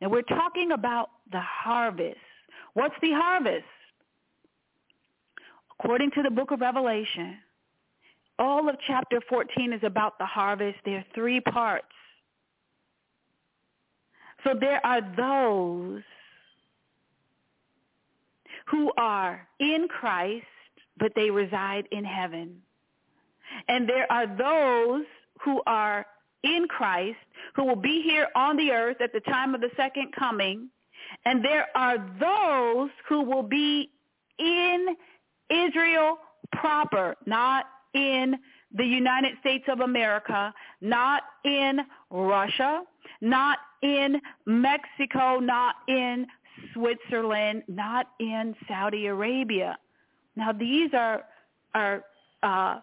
[0.00, 2.18] Now we're talking about the harvest.
[2.74, 3.64] What's the harvest?
[5.78, 7.38] According to the book of Revelation,
[8.38, 10.78] all of chapter 14 is about the harvest.
[10.84, 11.86] There are three parts.
[14.44, 16.02] So there are those
[18.66, 20.46] who are in Christ,
[20.98, 22.60] but they reside in heaven.
[23.68, 25.06] And there are those
[25.40, 26.06] who are
[26.42, 27.18] in Christ
[27.54, 30.68] who will be here on the earth at the time of the second coming.
[31.24, 33.90] And there are those who will be
[34.38, 34.96] in
[35.50, 36.18] Israel
[36.52, 38.36] proper, not in
[38.74, 42.82] the United States of America, not in Russia,
[43.20, 46.26] not in Mexico, not in
[46.74, 49.78] Switzerland, not in Saudi Arabia.
[50.36, 51.24] Now these are
[51.74, 52.02] are
[52.42, 52.80] uh,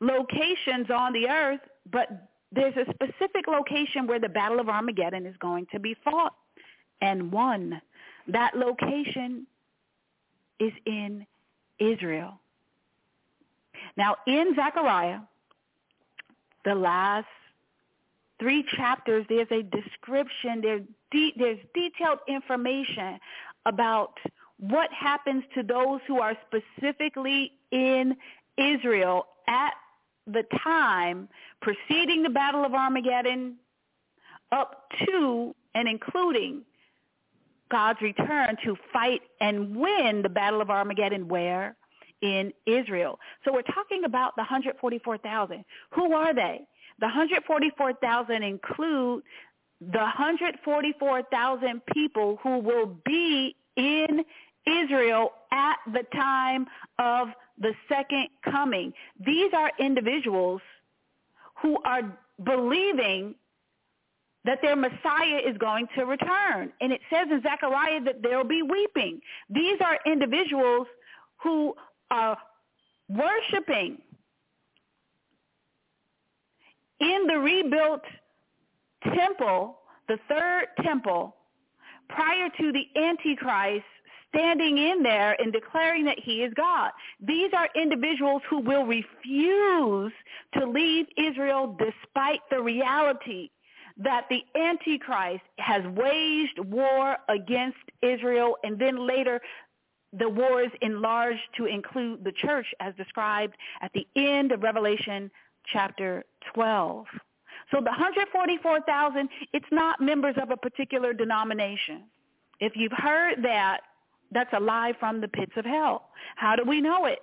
[0.00, 5.36] locations on the earth, but there's a specific location where the Battle of Armageddon is
[5.38, 6.34] going to be fought
[7.00, 7.80] and won.
[8.28, 9.46] That location
[10.58, 11.26] is in
[11.78, 12.38] Israel.
[13.96, 15.20] Now in Zechariah,
[16.64, 17.26] the last
[18.40, 23.20] three chapters, there's a description, there's, de- there's detailed information
[23.66, 24.14] about
[24.58, 28.16] what happens to those who are specifically in
[28.58, 29.72] Israel at
[30.26, 31.28] the time
[31.62, 33.56] preceding the Battle of Armageddon
[34.52, 36.62] up to and including
[37.70, 41.76] God's return to fight and win the Battle of Armageddon where?
[42.20, 43.18] In Israel.
[43.44, 45.64] So we're talking about the 144,000.
[45.94, 46.60] Who are they?
[47.00, 49.22] The 144,000 include
[49.80, 54.24] the 144,000 people who will be in
[54.66, 56.66] Israel at the time
[56.98, 58.92] of the second coming.
[59.24, 60.60] These are individuals
[61.62, 62.02] who are
[62.44, 63.34] believing
[64.44, 66.72] that their Messiah is going to return.
[66.80, 69.20] And it says in Zechariah that there will be weeping.
[69.48, 70.86] These are individuals
[71.42, 71.74] who
[72.10, 72.36] are
[73.08, 73.98] worshiping
[77.00, 78.02] in the rebuilt
[79.14, 81.36] temple, the third temple,
[82.08, 83.84] prior to the Antichrist
[84.28, 86.90] standing in there and declaring that he is God.
[87.20, 90.12] These are individuals who will refuse
[90.54, 93.50] to leave Israel despite the reality
[93.96, 99.40] that the Antichrist has waged war against Israel and then later
[100.12, 105.30] the war is enlarged to include the church as described at the end of Revelation
[105.72, 107.06] chapter 12.
[107.70, 112.04] So the 144,000, it's not members of a particular denomination.
[112.58, 113.80] If you've heard that,
[114.32, 116.10] that's a lie from the pits of hell.
[116.36, 117.20] How do we know it?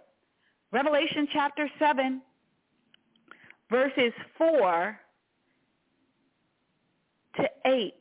[0.72, 2.22] Revelation chapter 7,
[3.70, 5.00] verses 4
[7.38, 7.94] to 8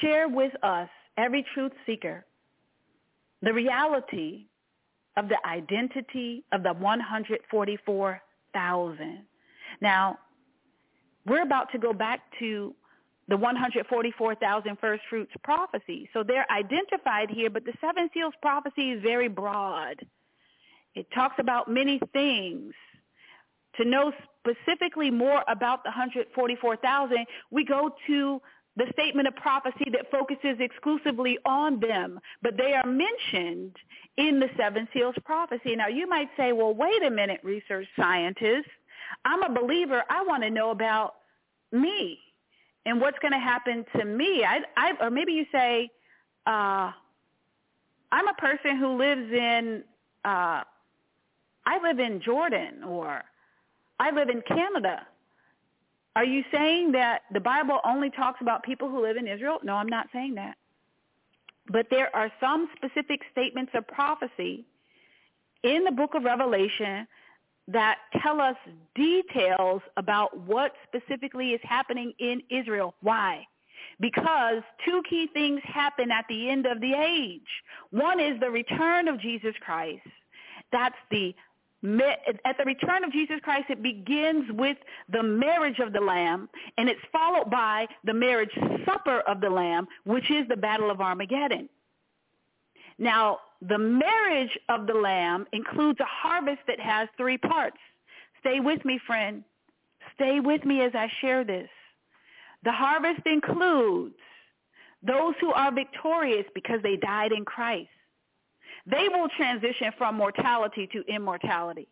[0.00, 2.24] share with us, every truth seeker,
[3.42, 4.46] the reality
[5.16, 8.20] of the identity of the 144,000.
[9.80, 10.18] Now,
[11.26, 12.74] we're about to go back to
[13.28, 16.08] the 144,000 first fruits prophecy.
[16.12, 20.04] So they're identified here, but the seven seals prophecy is very broad.
[20.94, 22.74] It talks about many things.
[23.76, 28.42] To know specifically more about the 144,000, we go to
[28.76, 33.76] the statement of prophecy that focuses exclusively on them, but they are mentioned
[34.16, 35.74] in the seven seals prophecy.
[35.76, 38.68] Now you might say, well, wait a minute, research scientist.
[39.24, 40.02] I'm a believer.
[40.08, 41.16] I want to know about
[41.72, 42.18] me
[42.86, 44.44] and what's going to happen to me.
[44.44, 45.90] I, I, or maybe you say,
[46.46, 46.92] uh,
[48.12, 49.82] I'm a person who lives in,
[50.24, 50.62] uh,
[51.66, 53.22] I live in Jordan or
[53.98, 55.06] I live in Canada.
[56.16, 59.58] Are you saying that the Bible only talks about people who live in Israel?
[59.62, 60.56] No, I'm not saying that.
[61.68, 64.64] But there are some specific statements of prophecy
[65.62, 67.06] in the book of Revelation
[67.68, 68.56] that tell us
[68.96, 72.94] details about what specifically is happening in Israel.
[73.02, 73.46] Why?
[74.00, 77.42] Because two key things happen at the end of the age.
[77.90, 80.02] One is the return of Jesus Christ.
[80.72, 81.34] That's the
[81.82, 84.76] at the return of Jesus Christ, it begins with
[85.10, 88.50] the marriage of the Lamb, and it's followed by the marriage
[88.84, 91.68] supper of the Lamb, which is the Battle of Armageddon.
[92.98, 97.78] Now, the marriage of the Lamb includes a harvest that has three parts.
[98.40, 99.42] Stay with me, friend.
[100.14, 101.68] Stay with me as I share this.
[102.64, 104.14] The harvest includes
[105.02, 107.88] those who are victorious because they died in Christ.
[108.86, 111.88] They will transition from mortality to immortality.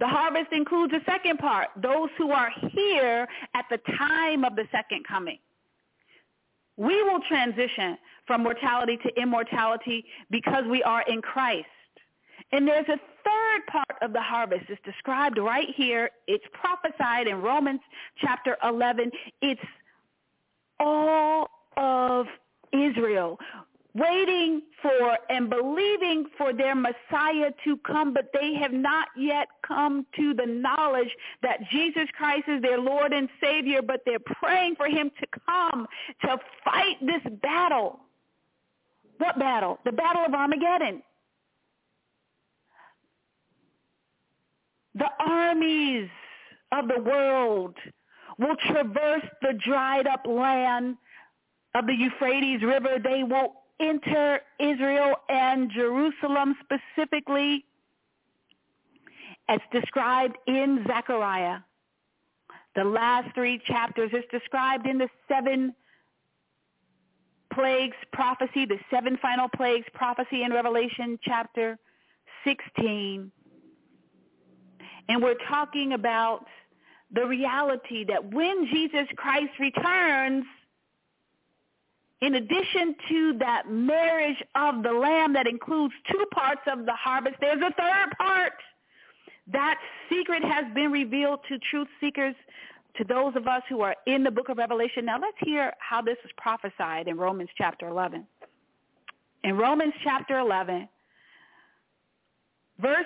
[0.00, 4.64] The harvest includes a second part, those who are here at the time of the
[4.72, 5.38] second coming.
[6.76, 11.66] We will transition from mortality to immortality because we are in Christ.
[12.52, 14.64] And there's a third part of the harvest.
[14.68, 16.10] It's described right here.
[16.26, 17.80] It's prophesied in Romans
[18.20, 19.10] chapter 11.
[19.42, 19.60] It's
[20.80, 22.26] all of
[22.72, 23.38] Israel
[23.94, 30.04] waiting for and believing for their Messiah to come, but they have not yet come
[30.16, 31.10] to the knowledge
[31.42, 35.86] that Jesus Christ is their Lord and Savior, but they're praying for him to come
[36.22, 38.00] to fight this battle.
[39.18, 39.78] What battle?
[39.84, 41.02] The battle of Armageddon.
[44.96, 46.08] The armies
[46.72, 47.76] of the world
[48.38, 50.96] will traverse the dried up land
[51.76, 52.98] of the Euphrates River.
[53.02, 57.64] They will enter Israel and Jerusalem specifically
[59.48, 61.58] as described in Zechariah.
[62.74, 65.74] The last three chapters is described in the seven
[67.52, 71.78] plagues prophecy, the seven final plagues prophecy in Revelation chapter
[72.44, 73.30] 16.
[75.08, 76.46] And we're talking about
[77.12, 80.44] the reality that when Jesus Christ returns,
[82.24, 87.36] in addition to that marriage of the lamb that includes two parts of the harvest,
[87.38, 88.54] there's a third part.
[89.52, 89.78] That
[90.10, 92.34] secret has been revealed to truth seekers,
[92.96, 95.04] to those of us who are in the book of Revelation.
[95.04, 98.26] Now let's hear how this is prophesied in Romans chapter 11.
[99.42, 100.88] In Romans chapter 11,
[102.80, 103.04] verse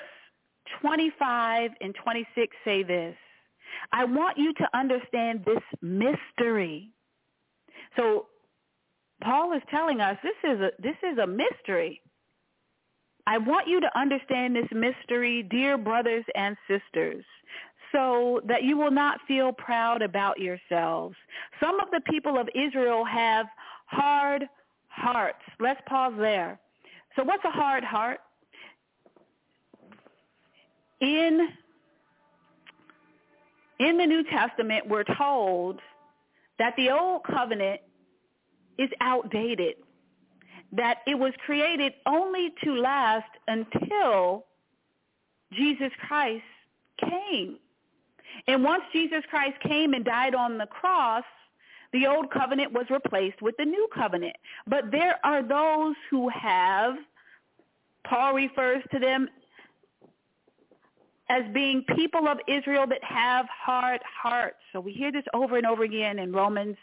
[0.81, 3.17] 25 and 26 say this.
[3.91, 6.91] I want you to understand this mystery.
[7.97, 8.27] So
[9.23, 12.01] Paul is telling us this is a this is a mystery.
[13.27, 17.25] I want you to understand this mystery, dear brothers and sisters,
[17.93, 21.15] so that you will not feel proud about yourselves.
[21.61, 23.47] Some of the people of Israel have
[23.87, 24.49] hard
[24.89, 25.43] hearts.
[25.61, 26.59] Let's pause there.
[27.17, 28.21] So what's a hard heart?
[31.01, 31.49] In
[33.79, 35.81] in the New Testament, we're told
[36.59, 37.81] that the old covenant
[38.79, 39.75] is outdated,
[40.73, 44.45] that it was created only to last until
[45.53, 46.45] Jesus Christ
[46.99, 47.59] came.
[48.47, 51.25] And once Jesus Christ came and died on the cross,
[51.93, 54.37] the old covenant was replaced with the new covenant.
[54.67, 56.97] But there are those who have,
[58.05, 59.29] Paul refers to them
[61.31, 64.57] as being people of Israel that have hard hearts.
[64.73, 66.77] So we hear this over and over again in Romans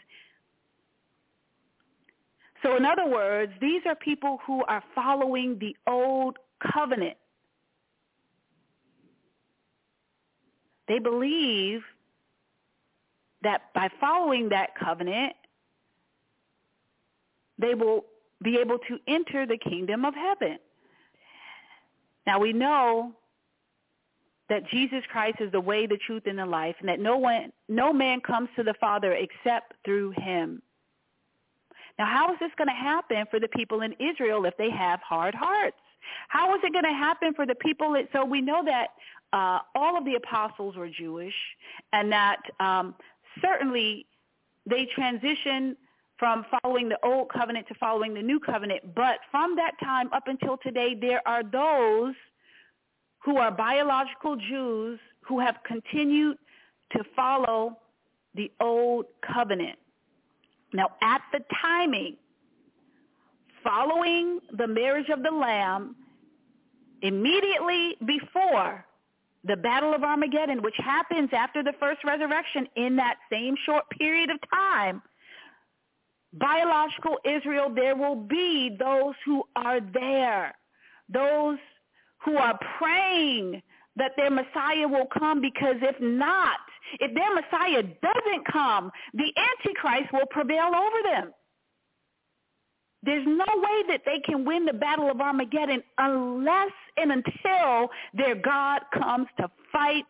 [2.62, 6.38] so in other words, these are people who are following the old
[6.72, 7.16] covenant.
[10.88, 11.82] They believe
[13.42, 15.34] that by following that covenant,
[17.58, 18.04] they will
[18.42, 20.58] be able to enter the kingdom of heaven.
[22.26, 23.12] Now we know
[24.48, 27.52] that Jesus Christ is the way, the truth, and the life, and that no one,
[27.68, 30.62] no man comes to the Father except through him.
[31.98, 35.00] Now, how is this going to happen for the people in Israel if they have
[35.00, 35.76] hard hearts?
[36.28, 37.92] How is it going to happen for the people?
[37.92, 38.88] That, so we know that
[39.32, 41.34] uh, all of the apostles were Jewish
[41.92, 42.94] and that um,
[43.42, 44.06] certainly
[44.66, 45.76] they transitioned
[46.18, 48.94] from following the old covenant to following the new covenant.
[48.94, 52.14] But from that time up until today, there are those
[53.18, 56.38] who are biological Jews who have continued
[56.92, 57.78] to follow
[58.34, 59.78] the old covenant.
[60.76, 62.16] Now, at the timing
[63.64, 65.96] following the marriage of the Lamb,
[67.02, 68.84] immediately before
[69.44, 74.30] the Battle of Armageddon, which happens after the first resurrection in that same short period
[74.30, 75.02] of time,
[76.34, 80.54] biological Israel, there will be those who are there,
[81.08, 81.58] those
[82.24, 83.62] who are praying
[83.96, 86.58] that their Messiah will come because if not,
[87.00, 91.32] if their Messiah doesn't come, the Antichrist will prevail over them.
[93.02, 98.34] There's no way that they can win the battle of Armageddon unless and until their
[98.34, 100.06] God comes to fight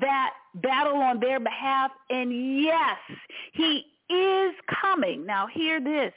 [0.00, 1.90] that battle on their behalf.
[2.08, 2.96] And yes,
[3.52, 5.26] he is coming.
[5.26, 6.14] Now hear this.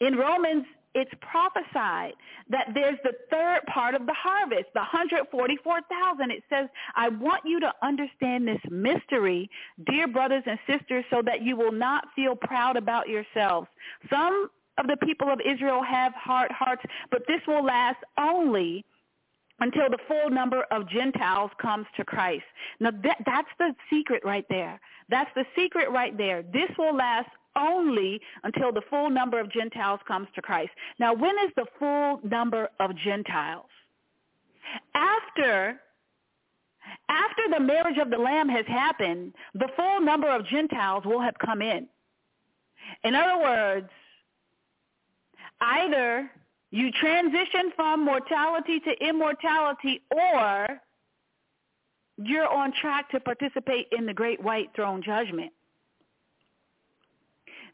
[0.00, 0.66] In Romans
[0.96, 2.14] it's prophesied
[2.48, 6.30] that there's the third part of the harvest, the 144,000.
[6.30, 9.50] It says, I want you to understand this mystery,
[9.84, 13.68] dear brothers and sisters, so that you will not feel proud about yourselves.
[14.10, 18.82] Some of the people of Israel have hard hearts, but this will last only
[19.60, 22.44] until the full number of Gentiles comes to Christ.
[22.80, 24.80] Now that, that's the secret right there.
[25.10, 26.42] That's the secret right there.
[26.42, 30.70] This will last only until the full number of Gentiles comes to Christ.
[30.98, 33.66] Now, when is the full number of Gentiles?
[34.94, 35.80] After
[37.08, 41.34] after the marriage of the lamb has happened, the full number of Gentiles will have
[41.44, 41.88] come in.
[43.02, 43.88] In other words,
[45.60, 46.30] either
[46.70, 50.80] you transition from mortality to immortality or
[52.18, 55.52] you're on track to participate in the great white throne judgment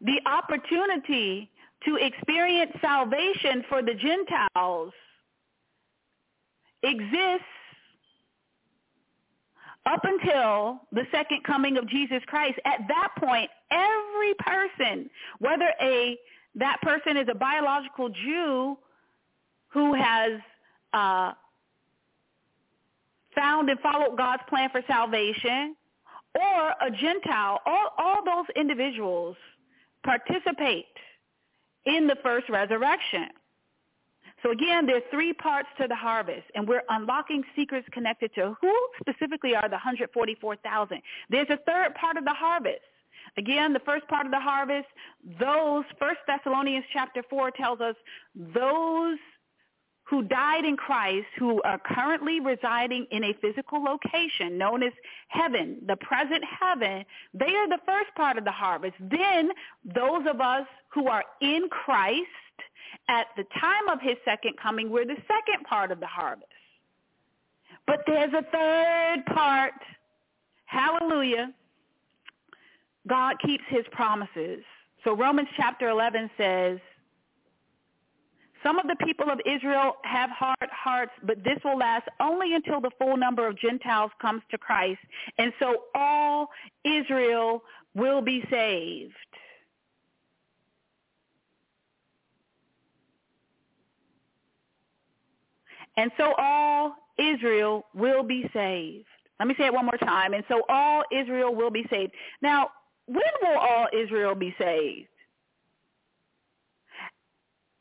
[0.03, 1.51] the opportunity
[1.85, 4.93] to experience salvation for the Gentiles
[6.83, 7.47] exists
[9.87, 12.59] up until the second coming of Jesus Christ.
[12.65, 16.17] At that point, every person, whether a
[16.55, 18.77] that person is a biological Jew
[19.69, 20.33] who has
[20.93, 21.33] uh,
[23.35, 25.75] found and followed God's plan for salvation,
[26.35, 29.37] or a Gentile, all, all those individuals
[30.05, 30.87] participate
[31.87, 33.29] in the first resurrection.
[34.43, 38.57] So again, there are three parts to the harvest, and we're unlocking secrets connected to
[38.61, 41.03] who specifically are the 144,000.
[41.31, 42.81] There's a third part of the harvest.
[43.37, 44.89] Again, the first part of the harvest,
[45.39, 47.95] those, First Thessalonians chapter 4 tells us,
[48.35, 49.19] those
[50.13, 54.93] who died in Christ, who are currently residing in a physical location known as
[55.29, 58.93] heaven, the present heaven, they are the first part of the harvest.
[59.01, 59.49] Then
[59.87, 62.27] those of us who are in Christ
[63.09, 66.45] at the time of his second coming, we're the second part of the harvest.
[67.87, 69.73] But there's a third part.
[70.67, 71.55] Hallelujah.
[73.09, 74.63] God keeps his promises.
[75.05, 76.81] So Romans chapter 11 says,
[78.63, 82.81] some of the people of Israel have hard hearts, but this will last only until
[82.81, 85.01] the full number of Gentiles comes to Christ.
[85.39, 86.49] And so all
[86.85, 87.63] Israel
[87.95, 89.15] will be saved.
[95.97, 99.07] And so all Israel will be saved.
[99.39, 100.35] Let me say it one more time.
[100.35, 102.13] And so all Israel will be saved.
[102.41, 102.71] Now,
[103.07, 105.09] when will all Israel be saved?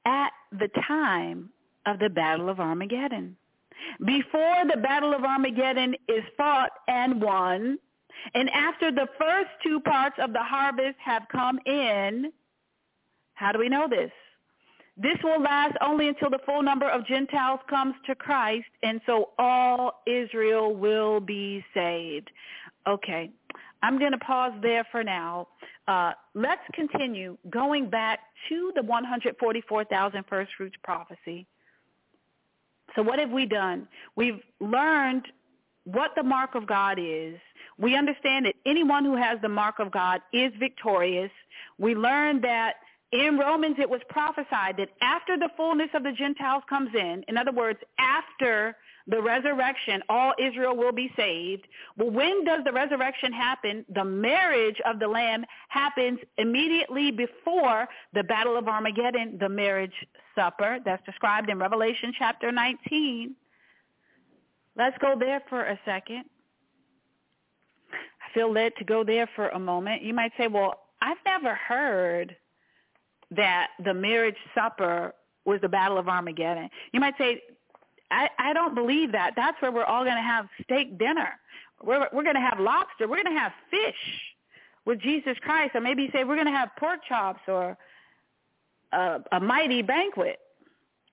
[0.06, 1.49] At the time
[1.86, 3.36] of the Battle of Armageddon.
[4.06, 7.80] Before the Battle of Armageddon is fought and won,
[8.34, 12.32] and after the first two parts of the harvest have come in,
[13.34, 14.12] how do we know this?
[14.97, 19.30] This will last only until the full number of Gentiles comes to Christ, and so
[19.39, 22.30] all Israel will be saved.
[22.88, 23.32] Okay,
[23.82, 25.47] I'm going to pause there for now.
[25.92, 31.46] Uh, let's continue going back to the 144,000 first fruits prophecy.
[32.96, 33.89] So what have we done?
[34.16, 35.26] We've learned
[35.84, 37.36] what the mark of God is.
[37.78, 41.32] We understand that anyone who has the mark of God is victorious.
[41.78, 42.76] We learned that
[43.12, 47.38] in Romans it was prophesied that after the fullness of the Gentiles comes in, in
[47.38, 48.78] other words, after
[49.08, 51.68] the resurrection, all Israel will be saved.
[51.97, 53.86] Well, when does the resurrection happen?
[53.93, 59.93] The marriage of the Lamb happens immediately before the Battle of Armageddon, the marriage
[60.36, 63.36] supper that's described in Revelation chapter 19.
[64.78, 66.26] Let's go there for a second.
[67.91, 70.02] I feel led to go there for a moment.
[70.04, 72.36] You might say, well, I've never heard
[73.32, 75.14] that the marriage supper
[75.45, 76.70] was the Battle of Armageddon.
[76.93, 77.41] You might say,
[78.12, 79.34] I, I don't believe that.
[79.36, 81.30] That's where we're all going to have steak dinner.
[81.82, 83.07] We're, we're going to have lobster.
[83.07, 84.22] We're going to have fish
[84.86, 85.76] with Jesus Christ.
[85.76, 87.78] Or maybe say we're going to have pork chops or
[88.91, 90.39] a, a mighty banquet.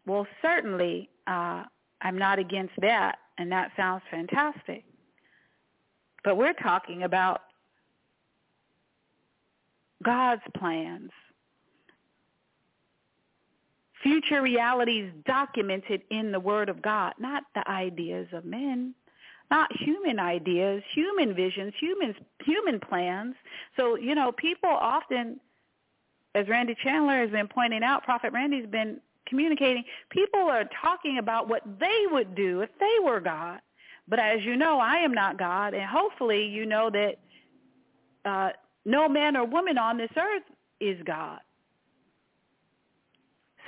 [0.06, 1.64] Well, certainly uh,
[2.00, 4.84] I'm not against that, and that sounds fantastic.
[6.24, 7.42] But we're talking about
[10.02, 11.10] God's plans.
[14.02, 18.94] Future realities documented in the Word of God, not the ideas of men,
[19.50, 23.34] not human ideas, human visions, human human plans.
[23.76, 25.40] So you know, people often,
[26.34, 29.84] as Randy Chandler has been pointing out, Prophet Randy's been communicating.
[30.10, 33.60] People are talking about what they would do if they were God.
[34.08, 37.18] But as you know, I am not God, and hopefully you know that
[38.24, 38.50] uh,
[38.84, 40.44] no man or woman on this earth
[40.80, 41.40] is God.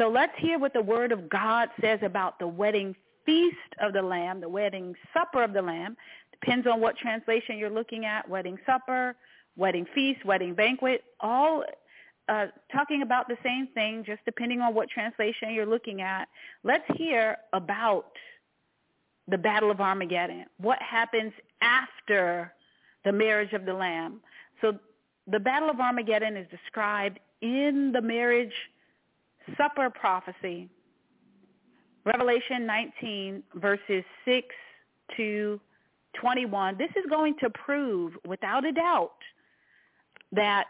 [0.00, 2.96] So let's hear what the word of God says about the wedding
[3.26, 5.94] feast of the Lamb, the wedding supper of the Lamb.
[6.32, 9.14] Depends on what translation you're looking at, wedding supper,
[9.56, 11.64] wedding feast, wedding banquet, all
[12.30, 16.28] uh, talking about the same thing, just depending on what translation you're looking at.
[16.64, 18.06] Let's hear about
[19.28, 20.46] the Battle of Armageddon.
[20.56, 22.54] What happens after
[23.04, 24.22] the marriage of the Lamb?
[24.62, 24.78] So
[25.26, 28.54] the Battle of Armageddon is described in the marriage
[29.56, 30.68] supper prophecy,
[32.04, 34.46] Revelation 19, verses 6
[35.16, 35.60] to
[36.20, 36.76] 21.
[36.78, 39.12] This is going to prove without a doubt
[40.32, 40.66] that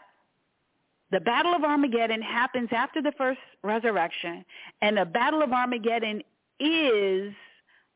[1.11, 4.45] the Battle of Armageddon happens after the first resurrection,
[4.81, 6.21] and the Battle of Armageddon
[6.59, 7.33] is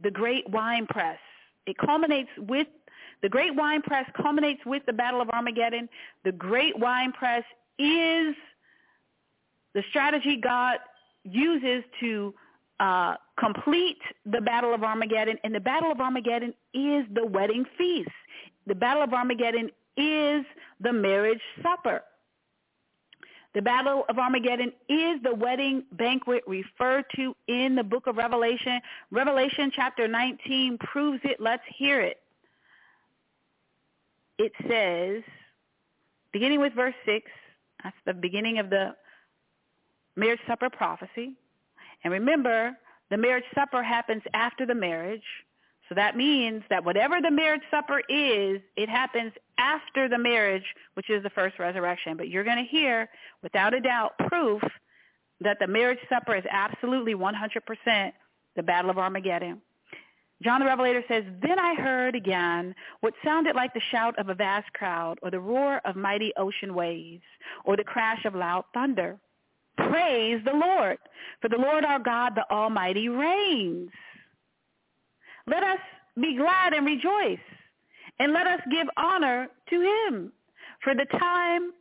[0.02, 1.18] the great wine press.
[1.66, 2.68] It culminates with
[3.22, 5.88] the great wine press culminates with the Battle of Armageddon.
[6.26, 7.44] The great wine press
[7.80, 8.36] is
[9.76, 10.78] the strategy God
[11.24, 12.34] uses to
[12.80, 15.38] uh, complete the Battle of Armageddon.
[15.44, 18.10] And the Battle of Armageddon is the wedding feast.
[18.66, 20.46] The Battle of Armageddon is
[20.80, 22.02] the marriage supper.
[23.54, 28.80] The Battle of Armageddon is the wedding banquet referred to in the book of Revelation.
[29.12, 31.38] Revelation chapter 19 proves it.
[31.40, 32.18] Let's hear it.
[34.38, 35.24] It says,
[36.34, 37.26] beginning with verse 6,
[37.84, 38.96] that's the beginning of the
[40.16, 41.34] marriage supper prophecy.
[42.04, 42.78] And remember,
[43.10, 45.24] the marriage supper happens after the marriage.
[45.90, 51.10] So that means that whatever the marriage supper is, it happens after the marriage, which
[51.10, 52.18] is the first resurrection.
[52.18, 53.08] But you're going to hear,
[53.44, 54.64] without a doubt, proof
[55.42, 58.12] that the marriage supper is absolutely 100%
[58.56, 59.62] the Battle of Armageddon.
[60.44, 64.34] John the Revelator says, Then I heard again what sounded like the shout of a
[64.34, 67.24] vast crowd or the roar of mighty ocean waves
[67.64, 69.18] or the crash of loud thunder.
[69.78, 70.98] Praise the Lord.
[71.42, 73.90] For the Lord our God, the Almighty, reigns.
[75.48, 75.80] Let us
[76.20, 77.38] be glad and rejoice,
[78.20, 80.32] and let us give honor to him.
[80.84, 81.72] For the time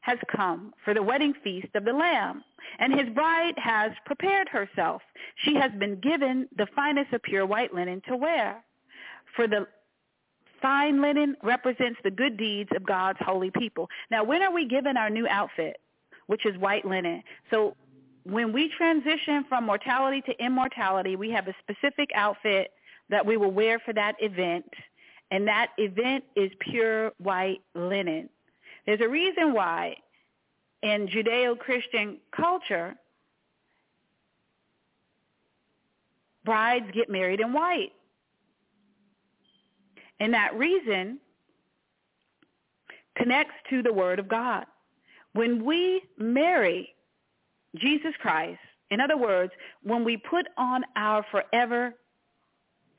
[0.00, 2.42] has come for the wedding feast of the Lamb,
[2.78, 5.02] and his bride has prepared herself.
[5.44, 8.64] She has been given the finest of pure white linen to wear.
[9.36, 9.66] For the
[10.60, 13.88] fine linen represents the good deeds of God's holy people.
[14.10, 15.76] Now, when are we given our new outfit?
[16.32, 17.22] Which is white linen.
[17.50, 17.76] So
[18.24, 22.70] when we transition from mortality to immortality, we have a specific outfit
[23.10, 24.64] that we will wear for that event,
[25.30, 28.30] and that event is pure white linen.
[28.86, 29.96] There's a reason why
[30.82, 32.94] in Judeo-Christian culture,
[36.46, 37.92] brides get married in white.
[40.18, 41.18] And that reason
[43.16, 44.64] connects to the Word of God.
[45.34, 46.94] When we marry
[47.76, 48.60] Jesus Christ,
[48.90, 49.52] in other words,
[49.82, 51.94] when we put on our forever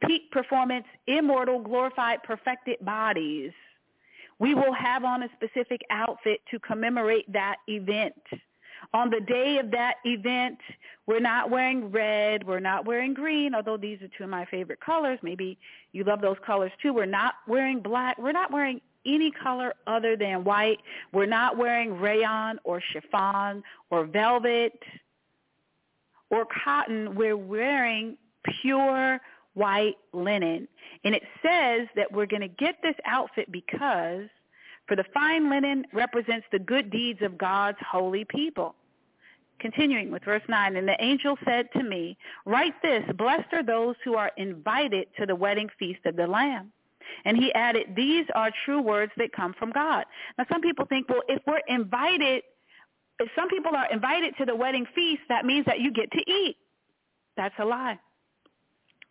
[0.05, 3.51] peak performance, immortal, glorified, perfected bodies,
[4.39, 8.15] we will have on a specific outfit to commemorate that event.
[8.93, 10.57] On the day of that event,
[11.07, 14.79] we're not wearing red, we're not wearing green, although these are two of my favorite
[14.81, 15.19] colors.
[15.21, 15.57] Maybe
[15.93, 16.93] you love those colors too.
[16.93, 18.17] We're not wearing black.
[18.17, 20.79] We're not wearing any color other than white.
[21.11, 24.79] We're not wearing rayon or chiffon or velvet
[26.29, 27.15] or cotton.
[27.15, 28.17] We're wearing
[28.61, 29.19] pure
[29.53, 30.67] white linen.
[31.03, 34.27] And it says that we're going to get this outfit because
[34.87, 38.75] for the fine linen represents the good deeds of God's holy people.
[39.59, 43.95] Continuing with verse 9, and the angel said to me, write this, blessed are those
[44.03, 46.71] who are invited to the wedding feast of the Lamb.
[47.25, 50.05] And he added, these are true words that come from God.
[50.37, 52.43] Now some people think, well, if we're invited,
[53.19, 56.19] if some people are invited to the wedding feast, that means that you get to
[56.31, 56.57] eat.
[57.37, 57.99] That's a lie.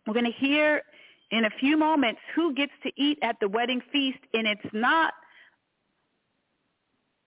[0.05, 0.81] We're going to hear
[1.31, 5.13] in a few moments who gets to eat at the wedding feast, and it's not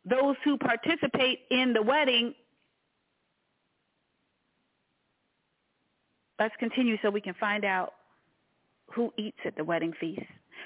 [0.05, 2.35] those who participate in the wedding.
[6.39, 7.95] Let's continue so we can find out
[8.93, 10.23] who eats at the wedding feast.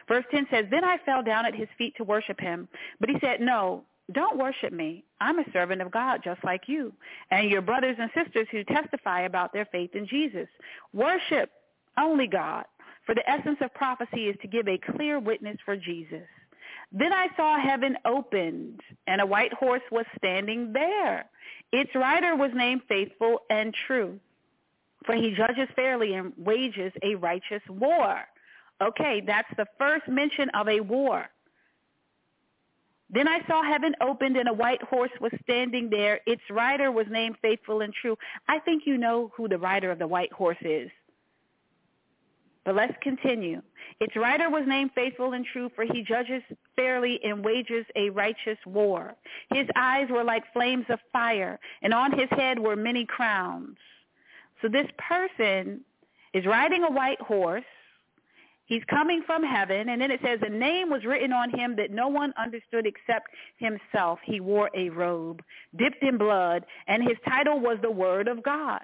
[0.09, 2.69] Verse 10 says, Then I fell down at his feet to worship him.
[2.99, 5.05] But he said, No, don't worship me.
[5.21, 6.93] I'm a servant of God just like you
[7.31, 10.49] and your brothers and sisters who testify about their faith in Jesus.
[10.93, 11.51] Worship
[11.99, 12.65] only God,
[13.07, 16.27] for the essence of prophecy is to give a clear witness for Jesus.
[16.93, 21.27] Then I saw heaven opened, and a white horse was standing there.
[21.73, 24.19] Its rider was named Faithful and True,
[25.07, 28.25] for he judges fairly and wages a righteous war.
[28.83, 31.29] Okay, that's the first mention of a war.
[33.13, 36.21] Then I saw heaven opened and a white horse was standing there.
[36.27, 38.17] Its rider was named Faithful and True.
[38.49, 40.91] I think you know who the rider of the white horse is.
[42.65, 43.63] But let's continue.
[44.01, 46.43] Its rider was named Faithful and True, for he judges
[46.77, 49.15] fairly and wages a righteous war.
[49.53, 53.77] His eyes were like flames of fire, and on his head were many crowns.
[54.63, 55.81] So this person
[56.33, 57.65] is riding a white horse
[58.71, 59.89] He's coming from heaven.
[59.89, 63.27] And then it says, a name was written on him that no one understood except
[63.57, 64.21] himself.
[64.25, 65.43] He wore a robe
[65.77, 68.83] dipped in blood, and his title was the Word of God.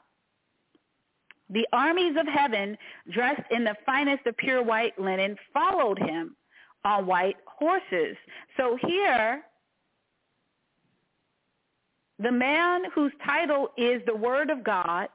[1.50, 2.76] The armies of heaven,
[3.12, 6.34] dressed in the finest of pure white linen, followed him
[6.84, 8.16] on white horses.
[8.56, 9.42] So here,
[12.18, 15.06] the man whose title is the Word of God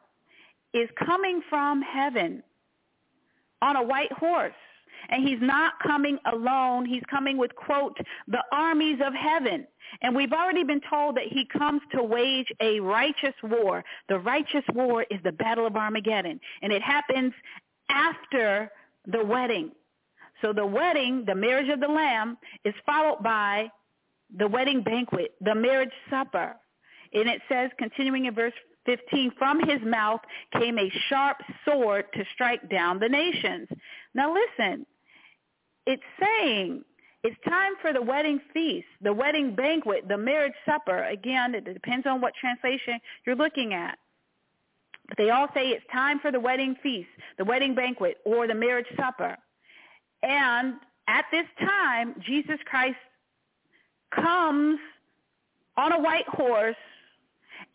[0.73, 2.41] is coming from heaven
[3.61, 4.53] on a white horse.
[5.09, 6.85] And he's not coming alone.
[6.85, 7.97] He's coming with, quote,
[8.27, 9.67] the armies of heaven.
[10.01, 13.83] And we've already been told that he comes to wage a righteous war.
[14.09, 16.39] The righteous war is the Battle of Armageddon.
[16.61, 17.33] And it happens
[17.89, 18.71] after
[19.07, 19.71] the wedding.
[20.41, 23.69] So the wedding, the marriage of the Lamb, is followed by
[24.37, 26.55] the wedding banquet, the marriage supper.
[27.13, 28.53] And it says, continuing in verse
[28.85, 30.21] 15, from his mouth
[30.57, 33.67] came a sharp sword to strike down the nations.
[34.13, 34.85] Now listen,
[35.85, 36.83] it's saying
[37.23, 41.03] it's time for the wedding feast, the wedding banquet, the marriage supper.
[41.03, 43.97] Again, it depends on what translation you're looking at.
[45.07, 48.55] But they all say it's time for the wedding feast, the wedding banquet, or the
[48.55, 49.37] marriage supper.
[50.23, 50.75] And
[51.07, 52.97] at this time, Jesus Christ
[54.15, 54.79] comes
[55.77, 56.75] on a white horse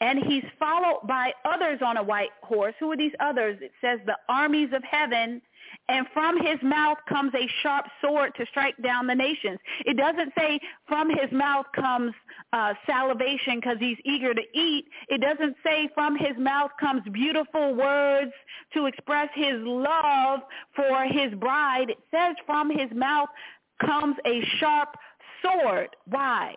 [0.01, 2.75] and he's followed by others on a white horse.
[2.81, 3.59] Who are these others?
[3.63, 5.41] It says the armies of heaven.
[5.89, 9.59] And from his mouth comes a sharp sword to strike down the nations.
[9.85, 12.13] It doesn't say from his mouth comes
[12.53, 14.87] uh, salivation because he's eager to eat.
[15.09, 18.33] It doesn't say from his mouth comes beautiful words
[18.75, 20.41] to express his love
[20.75, 21.91] for his bride.
[21.91, 23.29] It says from his mouth
[23.81, 24.97] comes a sharp
[25.43, 25.89] sword.
[26.07, 26.55] Why?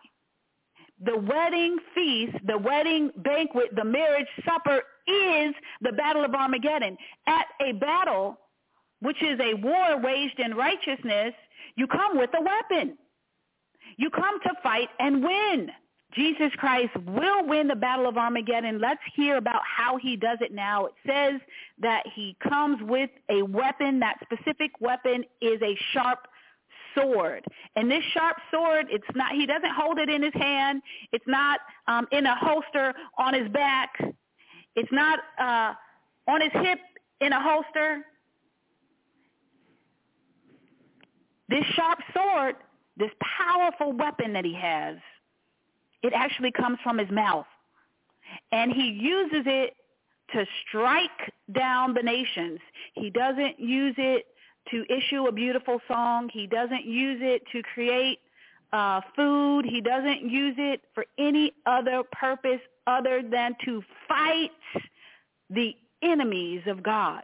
[1.03, 6.97] The wedding feast, the wedding banquet, the marriage supper is the battle of Armageddon.
[7.27, 8.37] At a battle,
[9.01, 11.33] which is a war waged in righteousness,
[11.75, 12.97] you come with a weapon.
[13.97, 15.69] You come to fight and win.
[16.13, 18.79] Jesus Christ will win the battle of Armageddon.
[18.81, 20.87] Let's hear about how he does it now.
[20.87, 21.39] It says
[21.79, 23.99] that he comes with a weapon.
[23.99, 26.27] That specific weapon is a sharp
[26.95, 27.45] sword.
[27.75, 30.81] And this sharp sword, it's not, he doesn't hold it in his hand.
[31.11, 33.89] It's not um, in a holster on his back.
[34.75, 35.73] It's not uh,
[36.27, 36.79] on his hip
[37.21, 38.05] in a holster.
[41.49, 42.55] This sharp sword,
[42.97, 44.97] this powerful weapon that he has,
[46.03, 47.47] it actually comes from his mouth.
[48.51, 49.75] And he uses it
[50.33, 52.59] to strike down the nations.
[52.93, 54.27] He doesn't use it
[54.71, 56.29] to issue a beautiful song.
[56.31, 58.19] He doesn't use it to create
[58.71, 59.65] uh, food.
[59.65, 64.51] He doesn't use it for any other purpose other than to fight
[65.49, 67.23] the enemies of God.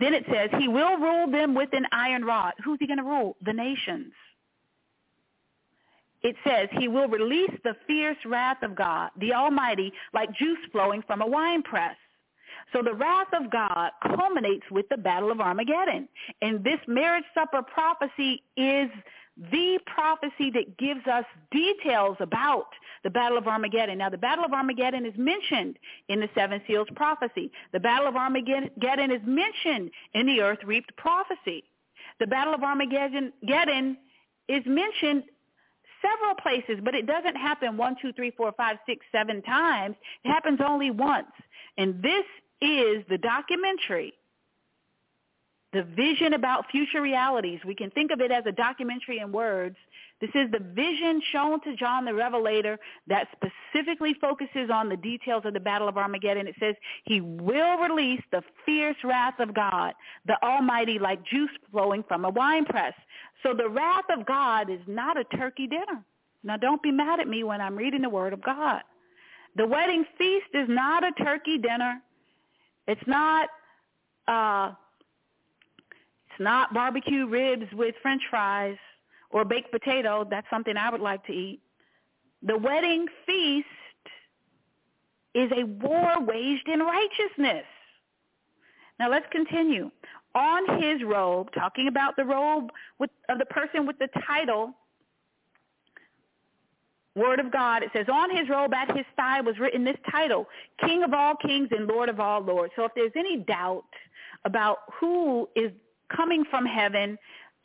[0.00, 2.54] Then it says, he will rule them with an iron rod.
[2.64, 3.36] Who's he going to rule?
[3.44, 4.12] The nations.
[6.22, 11.02] It says, he will release the fierce wrath of God, the Almighty, like juice flowing
[11.06, 11.96] from a winepress.
[12.72, 16.08] So the wrath of God culminates with the battle of Armageddon.
[16.42, 18.90] And this marriage supper prophecy is
[19.36, 22.68] the prophecy that gives us details about
[23.02, 23.98] the Battle of Armageddon.
[23.98, 25.76] Now, the Battle of Armageddon is mentioned
[26.08, 27.50] in the Seven Seals prophecy.
[27.72, 31.64] The Battle of Armageddon is mentioned in the Earth Reaped prophecy.
[32.20, 33.32] The Battle of Armageddon
[34.48, 35.24] is mentioned
[36.00, 39.96] several places, but it doesn't happen one, two, three, four, five, six, seven times.
[40.24, 41.32] It happens only once.
[41.76, 42.24] And this
[42.64, 44.14] is the documentary,
[45.72, 47.60] the vision about future realities.
[47.66, 49.76] We can think of it as a documentary in words.
[50.20, 55.42] This is the vision shown to John the Revelator that specifically focuses on the details
[55.44, 56.46] of the Battle of Armageddon.
[56.46, 59.92] It says he will release the fierce wrath of God,
[60.26, 62.94] the Almighty, like juice flowing from a wine press.
[63.42, 66.04] So the wrath of God is not a turkey dinner.
[66.44, 68.82] Now don't be mad at me when I'm reading the word of God.
[69.56, 72.00] The wedding feast is not a turkey dinner.
[72.86, 73.48] It's not
[74.28, 74.72] uh
[76.30, 78.76] it's not barbecue ribs with french fries
[79.30, 80.26] or baked potato.
[80.28, 81.60] That's something I would like to eat.
[82.42, 83.66] The wedding feast
[85.34, 87.64] is a war waged in righteousness.
[88.98, 89.90] Now let's continue.
[90.34, 94.74] On his robe, talking about the robe with, of the person with the title,
[97.14, 100.46] Word of God, it says, on his robe at his thigh was written this title,
[100.80, 102.72] King of all kings and Lord of all lords.
[102.76, 103.84] So if there's any doubt
[104.44, 105.70] about who is
[106.14, 107.16] coming from heaven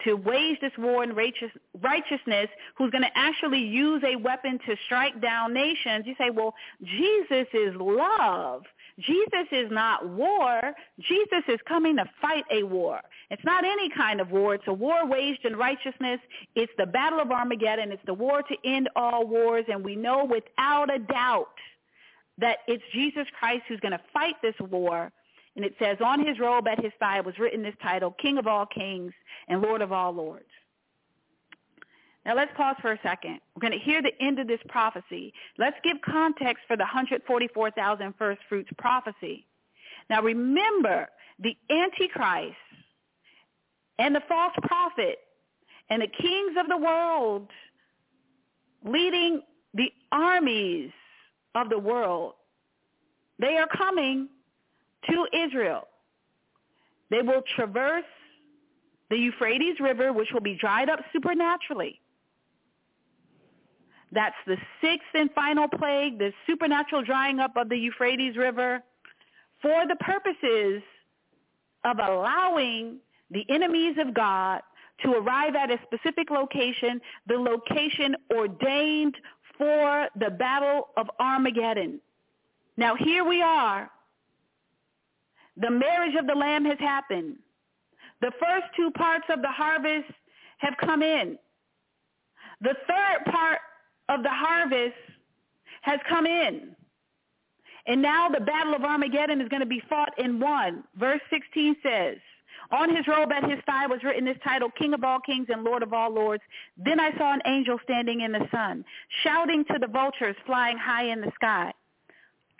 [0.05, 2.47] to wage this war in righteousness,
[2.77, 7.47] who's going to actually use a weapon to strike down nations, you say, well, Jesus
[7.53, 8.63] is love.
[8.99, 10.61] Jesus is not war.
[10.99, 12.99] Jesus is coming to fight a war.
[13.29, 14.55] It's not any kind of war.
[14.55, 16.19] It's a war waged in righteousness.
[16.55, 17.91] It's the battle of Armageddon.
[17.91, 19.65] It's the war to end all wars.
[19.71, 21.47] And we know without a doubt
[22.37, 25.11] that it's Jesus Christ who's going to fight this war
[25.55, 28.47] and it says, on his robe at his thigh was written this title, King of
[28.47, 29.11] all kings
[29.47, 30.48] and Lord of all lords.
[32.25, 33.39] Now let's pause for a second.
[33.55, 35.33] We're going to hear the end of this prophecy.
[35.57, 39.45] Let's give context for the 144,000 first fruits prophecy.
[40.09, 41.07] Now remember,
[41.39, 42.55] the Antichrist
[43.97, 45.19] and the false prophet
[45.89, 47.49] and the kings of the world
[48.83, 49.41] leading
[49.73, 50.91] the armies
[51.55, 52.33] of the world,
[53.39, 54.29] they are coming
[55.09, 55.87] to Israel.
[57.09, 58.03] They will traverse
[59.09, 61.99] the Euphrates River, which will be dried up supernaturally.
[64.11, 68.81] That's the sixth and final plague, the supernatural drying up of the Euphrates River
[69.61, 70.81] for the purposes
[71.83, 72.97] of allowing
[73.29, 74.61] the enemies of God
[75.03, 79.15] to arrive at a specific location, the location ordained
[79.57, 81.99] for the battle of Armageddon.
[82.77, 83.89] Now here we are
[85.57, 87.35] the marriage of the Lamb has happened.
[88.21, 90.09] The first two parts of the harvest
[90.59, 91.37] have come in.
[92.61, 93.59] The third part
[94.09, 94.95] of the harvest
[95.81, 96.75] has come in.
[97.87, 100.83] And now the battle of Armageddon is going to be fought in one.
[100.97, 102.17] Verse 16 says,
[102.71, 105.63] on his robe at his thigh was written this title, King of all kings and
[105.63, 106.43] Lord of all lords.
[106.77, 108.85] Then I saw an angel standing in the sun,
[109.23, 111.73] shouting to the vultures flying high in the sky,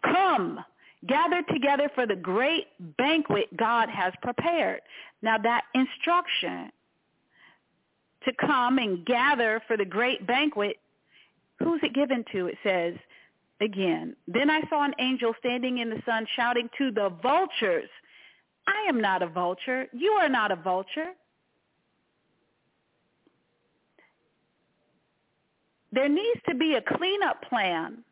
[0.03, 0.63] Come,
[1.07, 4.81] gather together for the great banquet God has prepared.
[5.21, 6.71] Now that instruction
[8.23, 10.77] to come and gather for the great banquet,
[11.59, 12.47] who's it given to?
[12.47, 12.95] It says,
[13.61, 17.89] again, then I saw an angel standing in the sun shouting to the vultures,
[18.67, 19.87] I am not a vulture.
[19.93, 21.13] You are not a vulture.
[25.91, 28.03] There needs to be a cleanup plan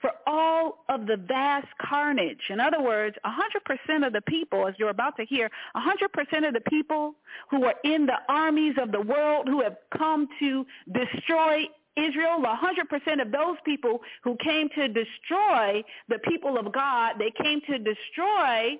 [0.00, 2.40] for all of the vast carnage.
[2.48, 6.62] In other words, 100% of the people, as you're about to hear, 100% of the
[6.68, 7.14] people
[7.50, 11.64] who are in the armies of the world who have come to destroy
[11.96, 17.60] Israel, 100% of those people who came to destroy the people of God, they came
[17.62, 18.78] to destroy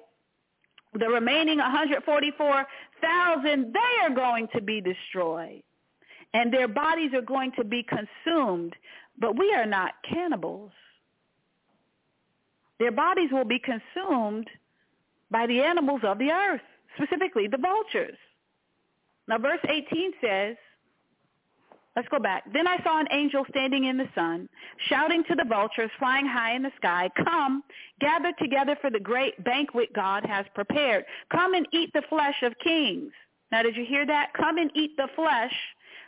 [0.95, 5.63] the remaining 144,000, they are going to be destroyed.
[6.33, 8.75] And their bodies are going to be consumed.
[9.19, 10.73] But we are not cannibals.
[12.81, 14.49] Their bodies will be consumed
[15.31, 16.63] by the animals of the earth,
[16.97, 18.17] specifically the vultures.
[19.29, 20.57] Now verse 18 says,
[21.95, 22.51] let's go back.
[22.53, 24.49] Then I saw an angel standing in the sun,
[24.89, 27.63] shouting to the vultures flying high in the sky, come,
[28.01, 31.05] gather together for the great banquet God has prepared.
[31.31, 33.13] Come and eat the flesh of kings.
[33.53, 34.33] Now did you hear that?
[34.35, 35.55] Come and eat the flesh.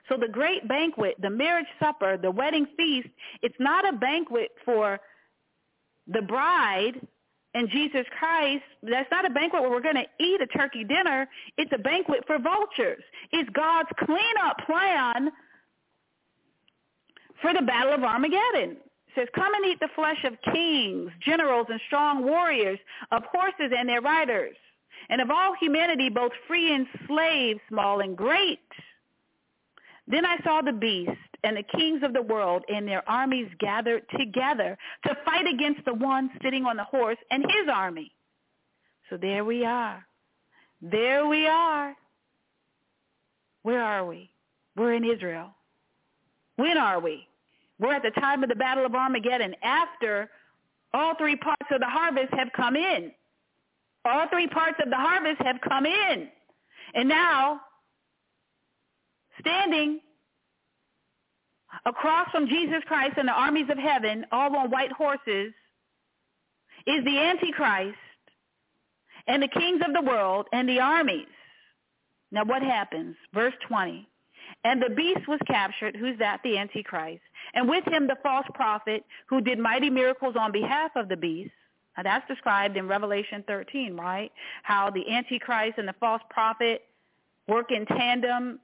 [0.09, 3.09] So the great banquet, the marriage supper, the wedding feast,
[3.43, 4.99] it's not a banquet for
[6.07, 7.01] the bride
[7.55, 11.29] and Jesus Christ, that's not a banquet where we're going to eat a turkey dinner.
[11.59, 13.03] It's a banquet for vultures.
[13.31, 15.31] It's God's cleanup plan
[17.43, 18.77] for the battle of Armageddon.
[19.09, 22.79] It says, come and eat the flesh of kings, generals, and strong warriors,
[23.11, 24.57] of horses and their riders,
[25.11, 28.61] and of all humanity, both free and slave, small and great.
[30.07, 31.11] Then I saw the beast
[31.45, 34.77] and the kings of the world and their armies gathered together
[35.07, 38.13] to fight against the one sitting on the horse and his army.
[39.11, 40.05] So there we are.
[40.81, 41.95] There we are.
[43.63, 44.31] Where are we?
[44.77, 45.51] We're in Israel.
[46.57, 47.27] When are we?
[47.79, 50.31] We're at the time of the Battle of Armageddon after
[50.95, 53.13] all three parts of the harvest have come in.
[54.05, 56.29] All three parts of the harvest have come in.
[56.95, 57.61] And now,
[59.43, 60.01] standing
[61.87, 65.53] across from Jesus Christ and the armies of heaven, all on white horses,
[66.87, 67.97] is the Antichrist
[69.27, 71.27] and the kings of the world and the armies.
[72.31, 73.17] Now what happens?
[73.35, 74.09] Verse 20.
[74.65, 75.97] And the beast was captured.
[75.97, 76.41] Who's that?
[76.43, 77.23] The Antichrist.
[77.55, 81.53] And with him the false prophet who did mighty miracles on behalf of the beast.
[81.97, 84.33] Now that's described in Revelation 13, right?
[84.63, 86.83] How the Antichrist and the false prophet
[87.49, 88.61] work in tandem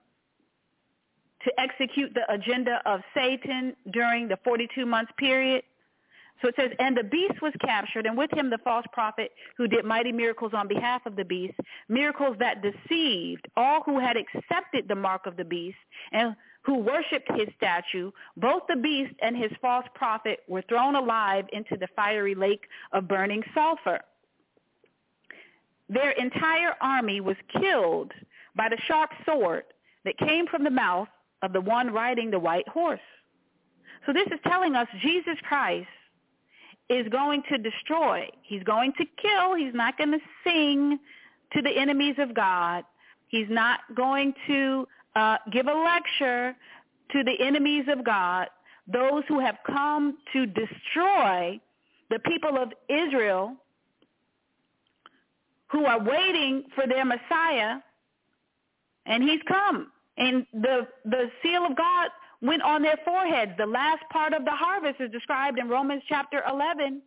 [1.44, 5.62] to execute the agenda of Satan during the 42 months period.
[6.40, 9.66] So it says, and the beast was captured, and with him the false prophet who
[9.66, 11.58] did mighty miracles on behalf of the beast,
[11.88, 15.78] miracles that deceived all who had accepted the mark of the beast
[16.12, 18.10] and who worshipped his statue.
[18.36, 23.08] Both the beast and his false prophet were thrown alive into the fiery lake of
[23.08, 24.00] burning sulfur.
[25.88, 28.12] Their entire army was killed
[28.54, 29.64] by the sharp sword
[30.04, 31.08] that came from the mouth
[31.42, 33.00] of the one riding the white horse.
[34.06, 35.88] So this is telling us Jesus Christ
[36.88, 38.28] is going to destroy.
[38.42, 39.54] He's going to kill.
[39.54, 40.98] He's not going to sing
[41.52, 42.84] to the enemies of God.
[43.28, 46.56] He's not going to uh, give a lecture
[47.12, 48.48] to the enemies of God,
[48.86, 51.60] those who have come to destroy
[52.10, 53.54] the people of Israel
[55.68, 57.76] who are waiting for their Messiah,
[59.06, 59.92] and he's come.
[60.18, 62.10] And the, the seal of God
[62.42, 63.52] went on their foreheads.
[63.56, 67.00] The last part of the harvest is described in Romans chapter 11.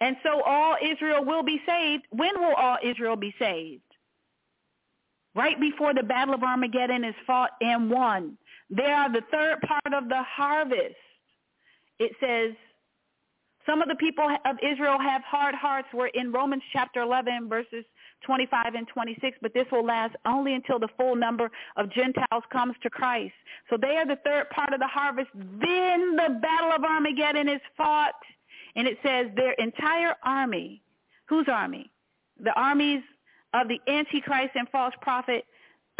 [0.00, 2.04] And so all Israel will be saved.
[2.10, 3.82] When will all Israel be saved?
[5.36, 8.36] Right before the battle of Armageddon is fought and won.
[8.70, 10.96] They are the third part of the harvest.
[11.98, 12.56] It says,
[13.66, 15.88] some of the people of Israel have hard hearts.
[15.94, 17.84] We're in Romans chapter 11, verses
[18.24, 22.74] 25 and 26, but this will last only until the full number of Gentiles comes
[22.82, 23.34] to Christ.
[23.70, 25.30] So they are the third part of the harvest.
[25.34, 28.14] Then the battle of Armageddon is fought.
[28.76, 30.82] And it says their entire army,
[31.26, 31.90] whose army?
[32.42, 33.02] The armies
[33.52, 35.44] of the Antichrist and false prophet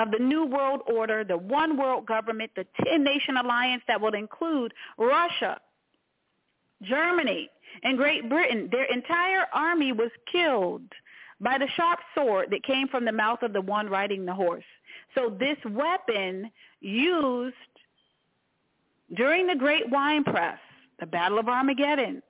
[0.00, 4.74] of the New World Order, the one world government, the 10-nation alliance that will include
[4.98, 5.60] Russia,
[6.82, 7.48] Germany,
[7.84, 8.68] and Great Britain.
[8.72, 10.82] Their entire army was killed
[11.40, 14.64] by the sharp sword that came from the mouth of the one riding the horse.
[15.14, 17.54] So this weapon used
[19.16, 20.58] during the great wine press,
[20.98, 22.22] the Battle of Armageddon,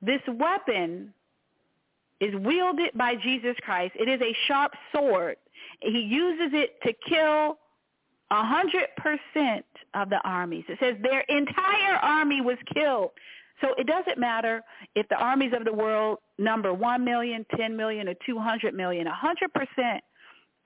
[0.00, 1.12] this weapon
[2.20, 3.94] is wielded by Jesus Christ.
[3.98, 5.36] It is a sharp sword.
[5.80, 7.58] He uses it to kill
[8.30, 10.64] a hundred percent of the armies.
[10.68, 13.10] It says their entire army was killed.
[13.60, 14.62] So it doesn't matter
[14.94, 19.06] if the armies of the world number 1 million, 10 million, or 200 million.
[19.06, 19.98] 100%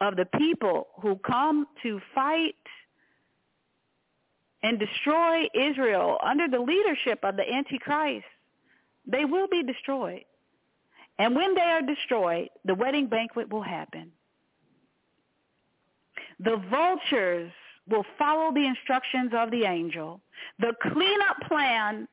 [0.01, 2.55] of the people who come to fight
[4.62, 8.24] and destroy Israel under the leadership of the Antichrist,
[9.07, 10.24] they will be destroyed.
[11.18, 14.11] And when they are destroyed, the wedding banquet will happen.
[16.40, 17.53] The vultures
[17.88, 20.20] will follow the instructions of the angel.
[20.59, 22.09] The cleanup plan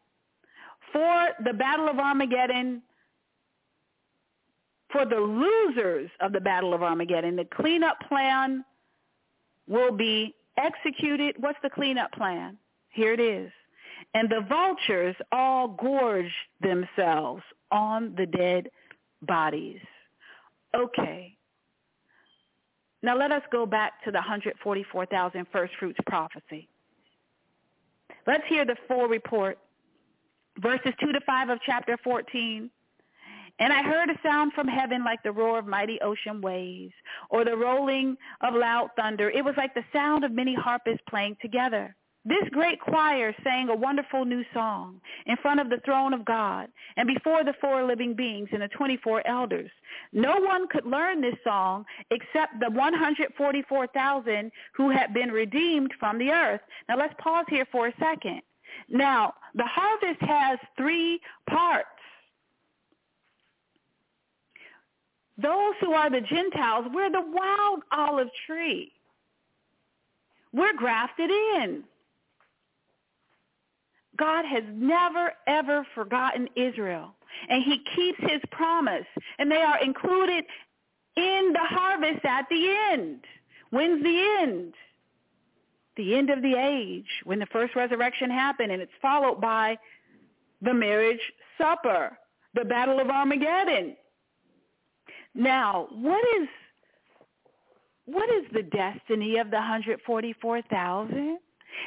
[0.92, 2.82] for the Battle of Armageddon,
[4.92, 8.66] for the losers of the Battle of Armageddon, the cleanup plan
[9.68, 11.36] will be executed.
[11.40, 12.58] What's the cleanup plan?
[12.90, 13.52] Here it is.
[14.14, 18.70] And the vultures all gorge themselves on the dead
[19.22, 19.80] bodies.
[20.76, 21.38] Okay.
[23.04, 26.68] Now let us go back to the 144,000 first fruits prophecy.
[28.28, 29.58] Let's hear the full report
[30.60, 32.70] verses 2 to 5 of chapter 14.
[33.60, 36.94] And I heard a sound from heaven like the roar of mighty ocean waves
[37.30, 39.30] or the rolling of loud thunder.
[39.30, 41.96] It was like the sound of many harpists playing together.
[42.24, 46.68] This great choir sang a wonderful new song in front of the throne of God
[46.96, 49.72] and before the four living beings and the 24 elders.
[50.14, 56.30] No one could learn this song except the 144,000 who had been redeemed from the
[56.30, 56.62] earth.
[56.88, 58.42] Now let's pause here for a second.
[58.90, 61.20] Now, the harvest has three
[61.50, 61.88] parts.
[65.38, 68.92] Those who are the Gentiles, we're the wild olive tree.
[70.54, 71.84] We're grafted in.
[74.18, 77.16] God has never, ever forgotten Israel.
[77.50, 79.08] And he keeps his promise.
[79.40, 80.46] And they are included
[81.16, 83.22] in the harvest at the end.
[83.72, 84.74] When's the end?
[86.02, 89.78] The end of the age when the first resurrection happened and it's followed by
[90.62, 91.22] the marriage
[91.60, 92.18] supper,
[92.56, 93.96] the battle of Armageddon.
[95.36, 96.48] Now, what is
[98.06, 101.38] what is the destiny of the 144,000?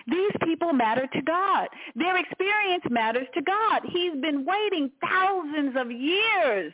[0.07, 1.69] These people matter to God.
[1.97, 3.83] Their experience matters to God.
[3.93, 6.73] He's been waiting thousands of years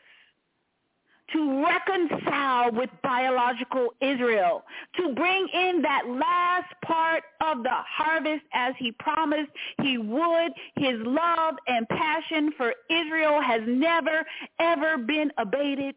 [1.33, 4.65] to reconcile with biological Israel,
[4.97, 9.51] to bring in that last part of the harvest as he promised
[9.83, 10.53] he would.
[10.77, 14.25] His love and passion for Israel has never,
[14.59, 15.95] ever been abated.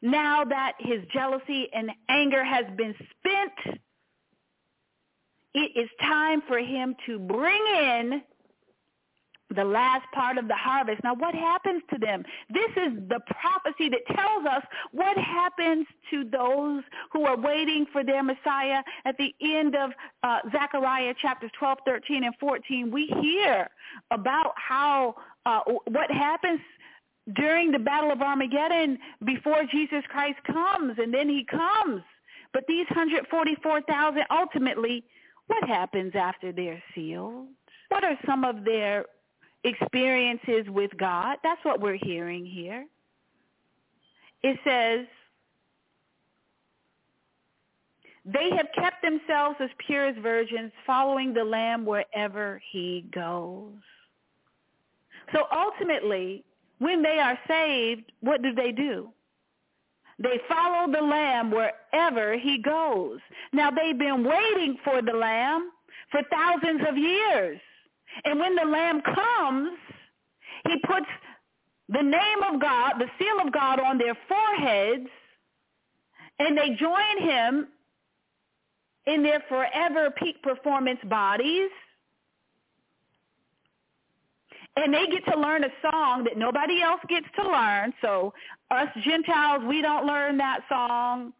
[0.00, 3.78] Now that his jealousy and anger has been spent,
[5.54, 8.22] it is time for him to bring in
[9.52, 11.02] the last part of the harvest.
[11.04, 12.24] Now, what happens to them?
[12.50, 16.82] This is the prophecy that tells us what happens to those
[17.12, 18.82] who are waiting for their Messiah.
[19.04, 19.90] At the end of
[20.22, 23.68] uh, Zechariah chapters 12, 13, and 14, we hear
[24.10, 26.60] about how uh, what happens
[27.34, 32.02] during the Battle of Armageddon before Jesus Christ comes, and then he comes.
[32.52, 35.04] But these 144,000 ultimately,
[35.46, 37.48] what happens after they're sealed?
[37.88, 39.06] What are some of their
[39.64, 41.38] experiences with God.
[41.42, 42.86] That's what we're hearing here.
[44.42, 45.06] It says,
[48.24, 53.72] they have kept themselves as pure as virgins, following the Lamb wherever he goes.
[55.32, 56.44] So ultimately,
[56.78, 59.10] when they are saved, what do they do?
[60.18, 63.18] They follow the Lamb wherever he goes.
[63.52, 65.70] Now, they've been waiting for the Lamb
[66.10, 67.60] for thousands of years.
[68.24, 69.78] And when the Lamb comes,
[70.68, 71.06] he puts
[71.88, 75.08] the name of God, the seal of God on their foreheads,
[76.38, 77.68] and they join him
[79.06, 81.70] in their forever peak performance bodies.
[84.76, 87.92] And they get to learn a song that nobody else gets to learn.
[88.00, 88.32] So
[88.70, 91.34] us Gentiles, we don't learn that song.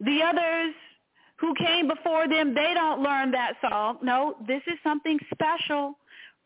[0.00, 0.74] The others
[1.36, 3.98] who came before them, they don't learn that song.
[4.02, 5.98] No, this is something special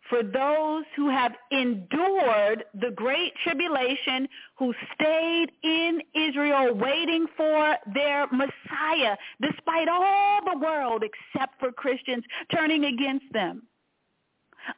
[0.09, 4.29] for those who have endured the great tribulation,
[4.59, 12.25] who stayed in Israel waiting for their Messiah, despite all the world except for Christians
[12.55, 13.63] turning against them.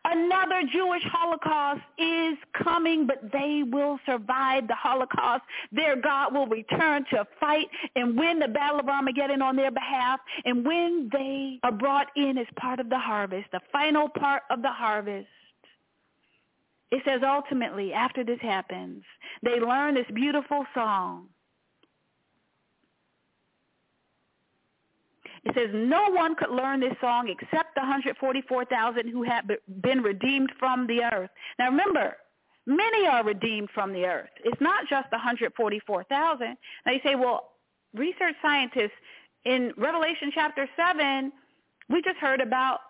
[0.04, 5.42] Another Jewish Holocaust is coming, but they will survive the Holocaust.
[5.72, 7.66] Their God will return to fight
[7.96, 10.20] and win the battle of Armageddon on their behalf.
[10.44, 14.62] And when they are brought in as part of the harvest, the final part of
[14.62, 15.28] the harvest,
[16.90, 19.04] it says ultimately, after this happens,
[19.42, 21.28] they learn this beautiful song.
[25.44, 29.50] It says no one could learn this song except the 144,000 who had
[29.82, 31.30] been redeemed from the earth.
[31.58, 32.16] Now remember,
[32.66, 34.30] many are redeemed from the earth.
[34.44, 36.56] It's not just the 144,000.
[36.86, 37.52] Now you say, well,
[37.94, 38.98] research scientists
[39.44, 41.32] in Revelation chapter 7,
[41.88, 42.80] we just heard about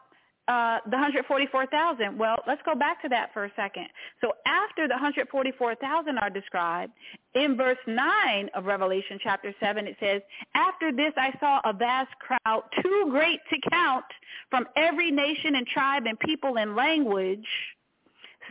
[0.51, 2.18] uh, the 144,000.
[2.18, 3.86] Well, let's go back to that for a second.
[4.20, 6.92] So after the 144,000 are described,
[7.34, 10.22] in verse 9 of Revelation chapter 7, it says,
[10.57, 14.05] After this I saw a vast crowd, too great to count,
[14.51, 17.46] from every nation and tribe and people and language,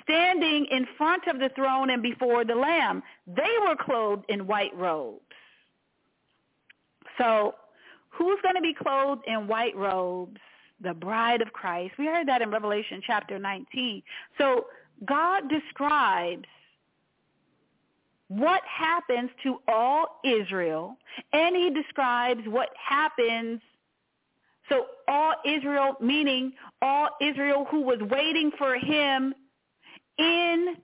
[0.03, 3.03] standing in front of the throne and before the Lamb.
[3.27, 5.19] They were clothed in white robes.
[7.17, 7.55] So
[8.07, 10.39] who's going to be clothed in white robes
[10.81, 11.93] the bride of Christ.
[11.97, 14.01] We heard that in Revelation chapter 19.
[14.37, 14.65] So
[15.05, 16.45] God describes
[18.27, 20.95] what happens to all Israel,
[21.33, 23.59] and he describes what happens
[24.69, 29.33] so all Israel, meaning all Israel who was waiting for him
[30.19, 30.75] in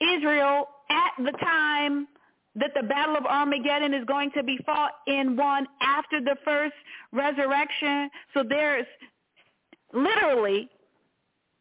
[0.00, 2.08] Israel at the time
[2.56, 6.74] that the battle of Armageddon is going to be fought in one after the first
[7.12, 8.10] resurrection.
[8.34, 8.86] So there's
[9.92, 10.68] literally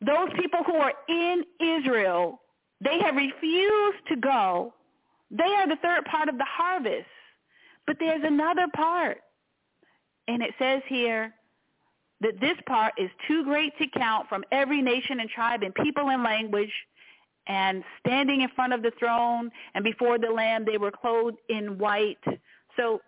[0.02, 2.42] those people who are in Israel,
[2.82, 4.74] they have refused to go.
[5.30, 7.06] They are the third part of the harvest.
[7.86, 9.18] But there's another part.
[10.28, 11.34] And it says here
[12.22, 16.10] that this part is too great to count from every nation and tribe and people
[16.10, 16.72] and language
[17.50, 21.78] and standing in front of the throne and before the Lamb, they were clothed in
[21.80, 22.24] white.
[22.78, 23.02] So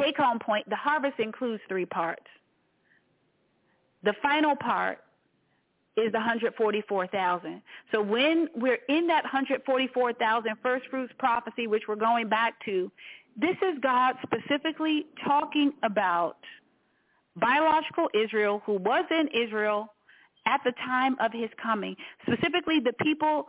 [0.00, 2.24] take home point, the harvest includes three parts.
[4.02, 4.98] The final part
[5.96, 7.60] is the 144,000.
[7.92, 12.90] So when we're in that 144,000 first fruits prophecy, which we're going back to,
[13.36, 16.38] this is God specifically talking about
[17.36, 19.92] biological Israel who was in Israel
[20.48, 23.46] at the time of his coming, specifically the people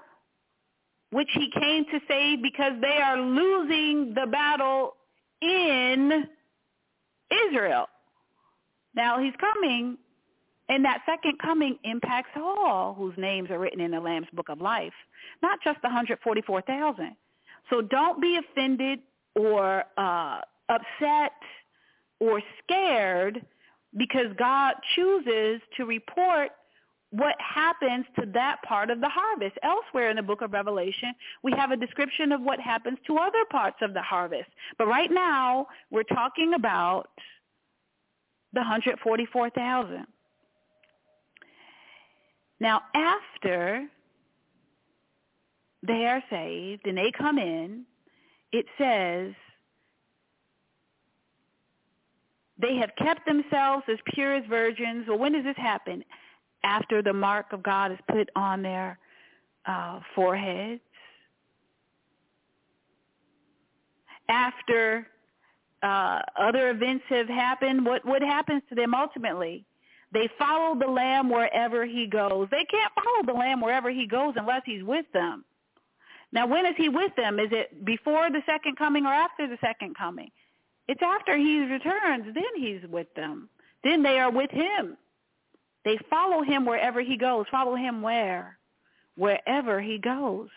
[1.12, 4.96] which he came to save because they are losing the battle
[5.42, 6.26] in
[7.48, 7.88] Israel.
[8.94, 9.98] Now he's coming,
[10.68, 14.60] and that second coming impacts all whose names are written in the Lamb's Book of
[14.60, 14.94] Life,
[15.42, 17.16] not just the 144,000.
[17.70, 19.00] So don't be offended
[19.36, 21.32] or uh, upset
[22.20, 23.46] or scared
[23.98, 26.52] because God chooses to report
[27.12, 29.58] what happens to that part of the harvest.
[29.64, 31.14] Elsewhere in the book of Revelation,
[31.44, 34.50] we have a description of what happens to other parts of the harvest.
[34.78, 37.10] But right now, we're talking about
[38.54, 40.06] the 144,000.
[42.60, 43.88] Now, after
[45.88, 47.86] they are saved and they come in,
[48.52, 49.34] it says
[52.62, 55.06] they have kept themselves as pure as virgins.
[55.08, 56.04] Well, when does this happen?
[56.64, 59.00] After the mark of God is put on their
[59.66, 60.82] uh, foreheads.
[64.28, 65.08] After
[65.82, 69.66] uh, other events have happened, what, what happens to them ultimately?
[70.12, 72.48] They follow the Lamb wherever he goes.
[72.52, 75.46] They can't follow the Lamb wherever he goes unless he's with them.
[76.32, 77.40] Now, when is he with them?
[77.40, 80.30] Is it before the second coming or after the second coming?
[80.88, 83.50] It's after he returns, then he's with them.
[83.84, 84.98] Then they are with him.
[85.86, 87.46] They follow him wherever he goes.
[87.50, 88.58] Follow him where?
[89.16, 90.50] Wherever he goes.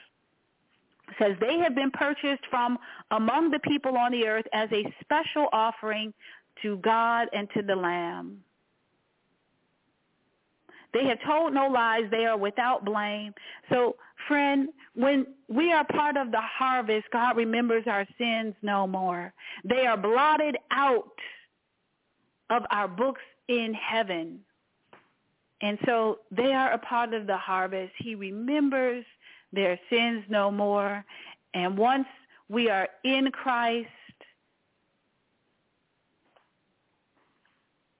[1.08, 2.78] It says they have been purchased from
[3.10, 6.12] among the people on the earth as a special offering
[6.62, 8.42] to God and to the Lamb.
[10.92, 12.04] They have told no lies.
[12.10, 13.32] They are without blame.
[13.70, 13.96] So,
[14.28, 19.32] friend, when we are part of the harvest, God remembers our sins no more.
[19.64, 21.12] They are blotted out
[22.50, 24.40] of our books in heaven.
[25.62, 27.92] And so they are a part of the harvest.
[27.98, 29.04] He remembers
[29.52, 31.04] their sins no more.
[31.54, 32.06] And once
[32.48, 33.88] we are in Christ,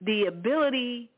[0.01, 1.09] the ability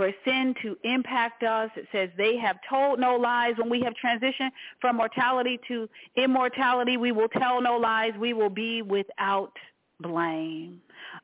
[0.00, 1.70] for sin to impact us.
[1.76, 3.54] It says they have told no lies.
[3.58, 8.12] When we have transitioned from mortality to immortality, we will tell no lies.
[8.18, 9.52] We will be without
[10.00, 10.80] blame.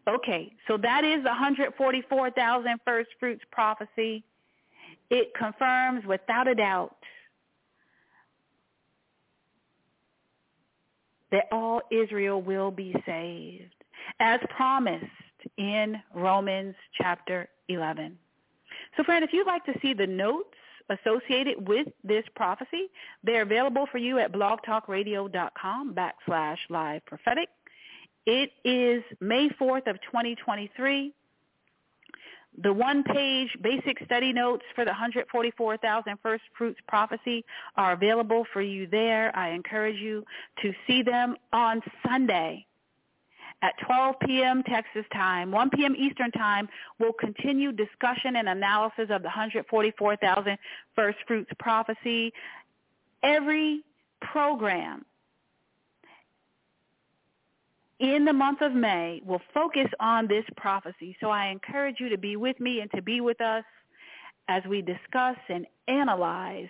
[0.08, 4.24] Okay, so that is the 144,000 first fruits prophecy.
[5.10, 6.96] It confirms without a doubt
[11.32, 13.74] that all Israel will be saved
[14.20, 15.04] as promised
[15.56, 18.16] in Romans chapter 11.
[18.96, 20.54] So friend, if you'd like to see the notes
[20.88, 22.88] associated with this prophecy,
[23.24, 27.48] they're available for you at blogtalkradio.com backslash live prophetic.
[28.27, 31.12] It is May 4th of 2023.
[32.62, 37.44] The one-page basic study notes for the 144,000 First Fruits Prophecy
[37.77, 39.31] are available for you there.
[39.36, 40.24] I encourage you
[40.62, 42.66] to see them on Sunday
[43.62, 44.62] at 12 p.m.
[44.65, 45.94] Texas time, 1 p.m.
[45.97, 50.59] Eastern time, we'll continue discussion and analysis of the 144,000
[50.94, 52.32] First Fruits Prophecy.
[53.23, 53.82] Every
[54.20, 55.05] program
[57.98, 61.16] in the month of May will focus on this prophecy.
[61.20, 63.64] So I encourage you to be with me and to be with us
[64.48, 66.68] as we discuss and analyze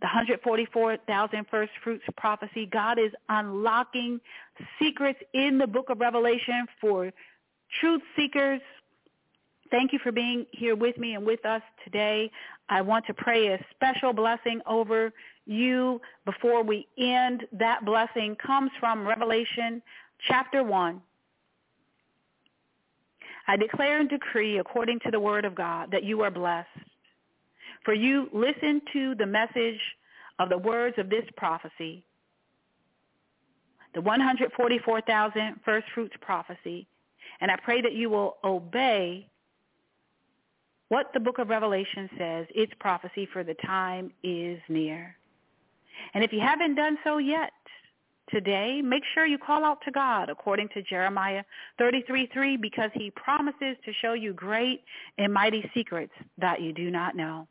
[0.00, 2.66] the 144,000 first fruits prophecy.
[2.66, 4.20] God is unlocking
[4.80, 7.12] secrets in the book of Revelation for
[7.80, 8.60] truth seekers.
[9.70, 12.30] Thank you for being here with me and with us today.
[12.68, 15.12] I want to pray a special blessing over
[15.48, 17.44] you before we end.
[17.52, 19.82] That blessing comes from Revelation
[20.26, 21.00] chapter 1.
[23.46, 26.68] I declare and decree according to the word of God that you are blessed
[27.88, 29.80] for you listen to the message
[30.38, 32.04] of the words of this prophecy,
[33.94, 36.86] the 144,000 first fruits prophecy,
[37.40, 39.26] and I pray that you will obey
[40.88, 45.16] what the book of Revelation says, its prophecy for the time is near.
[46.14, 47.52] And if you haven't done so yet,
[48.30, 51.44] today, make sure you call out to God according to Jeremiah
[51.80, 54.84] 33:3 because he promises to show you great
[55.16, 57.48] and mighty secrets that you do not know.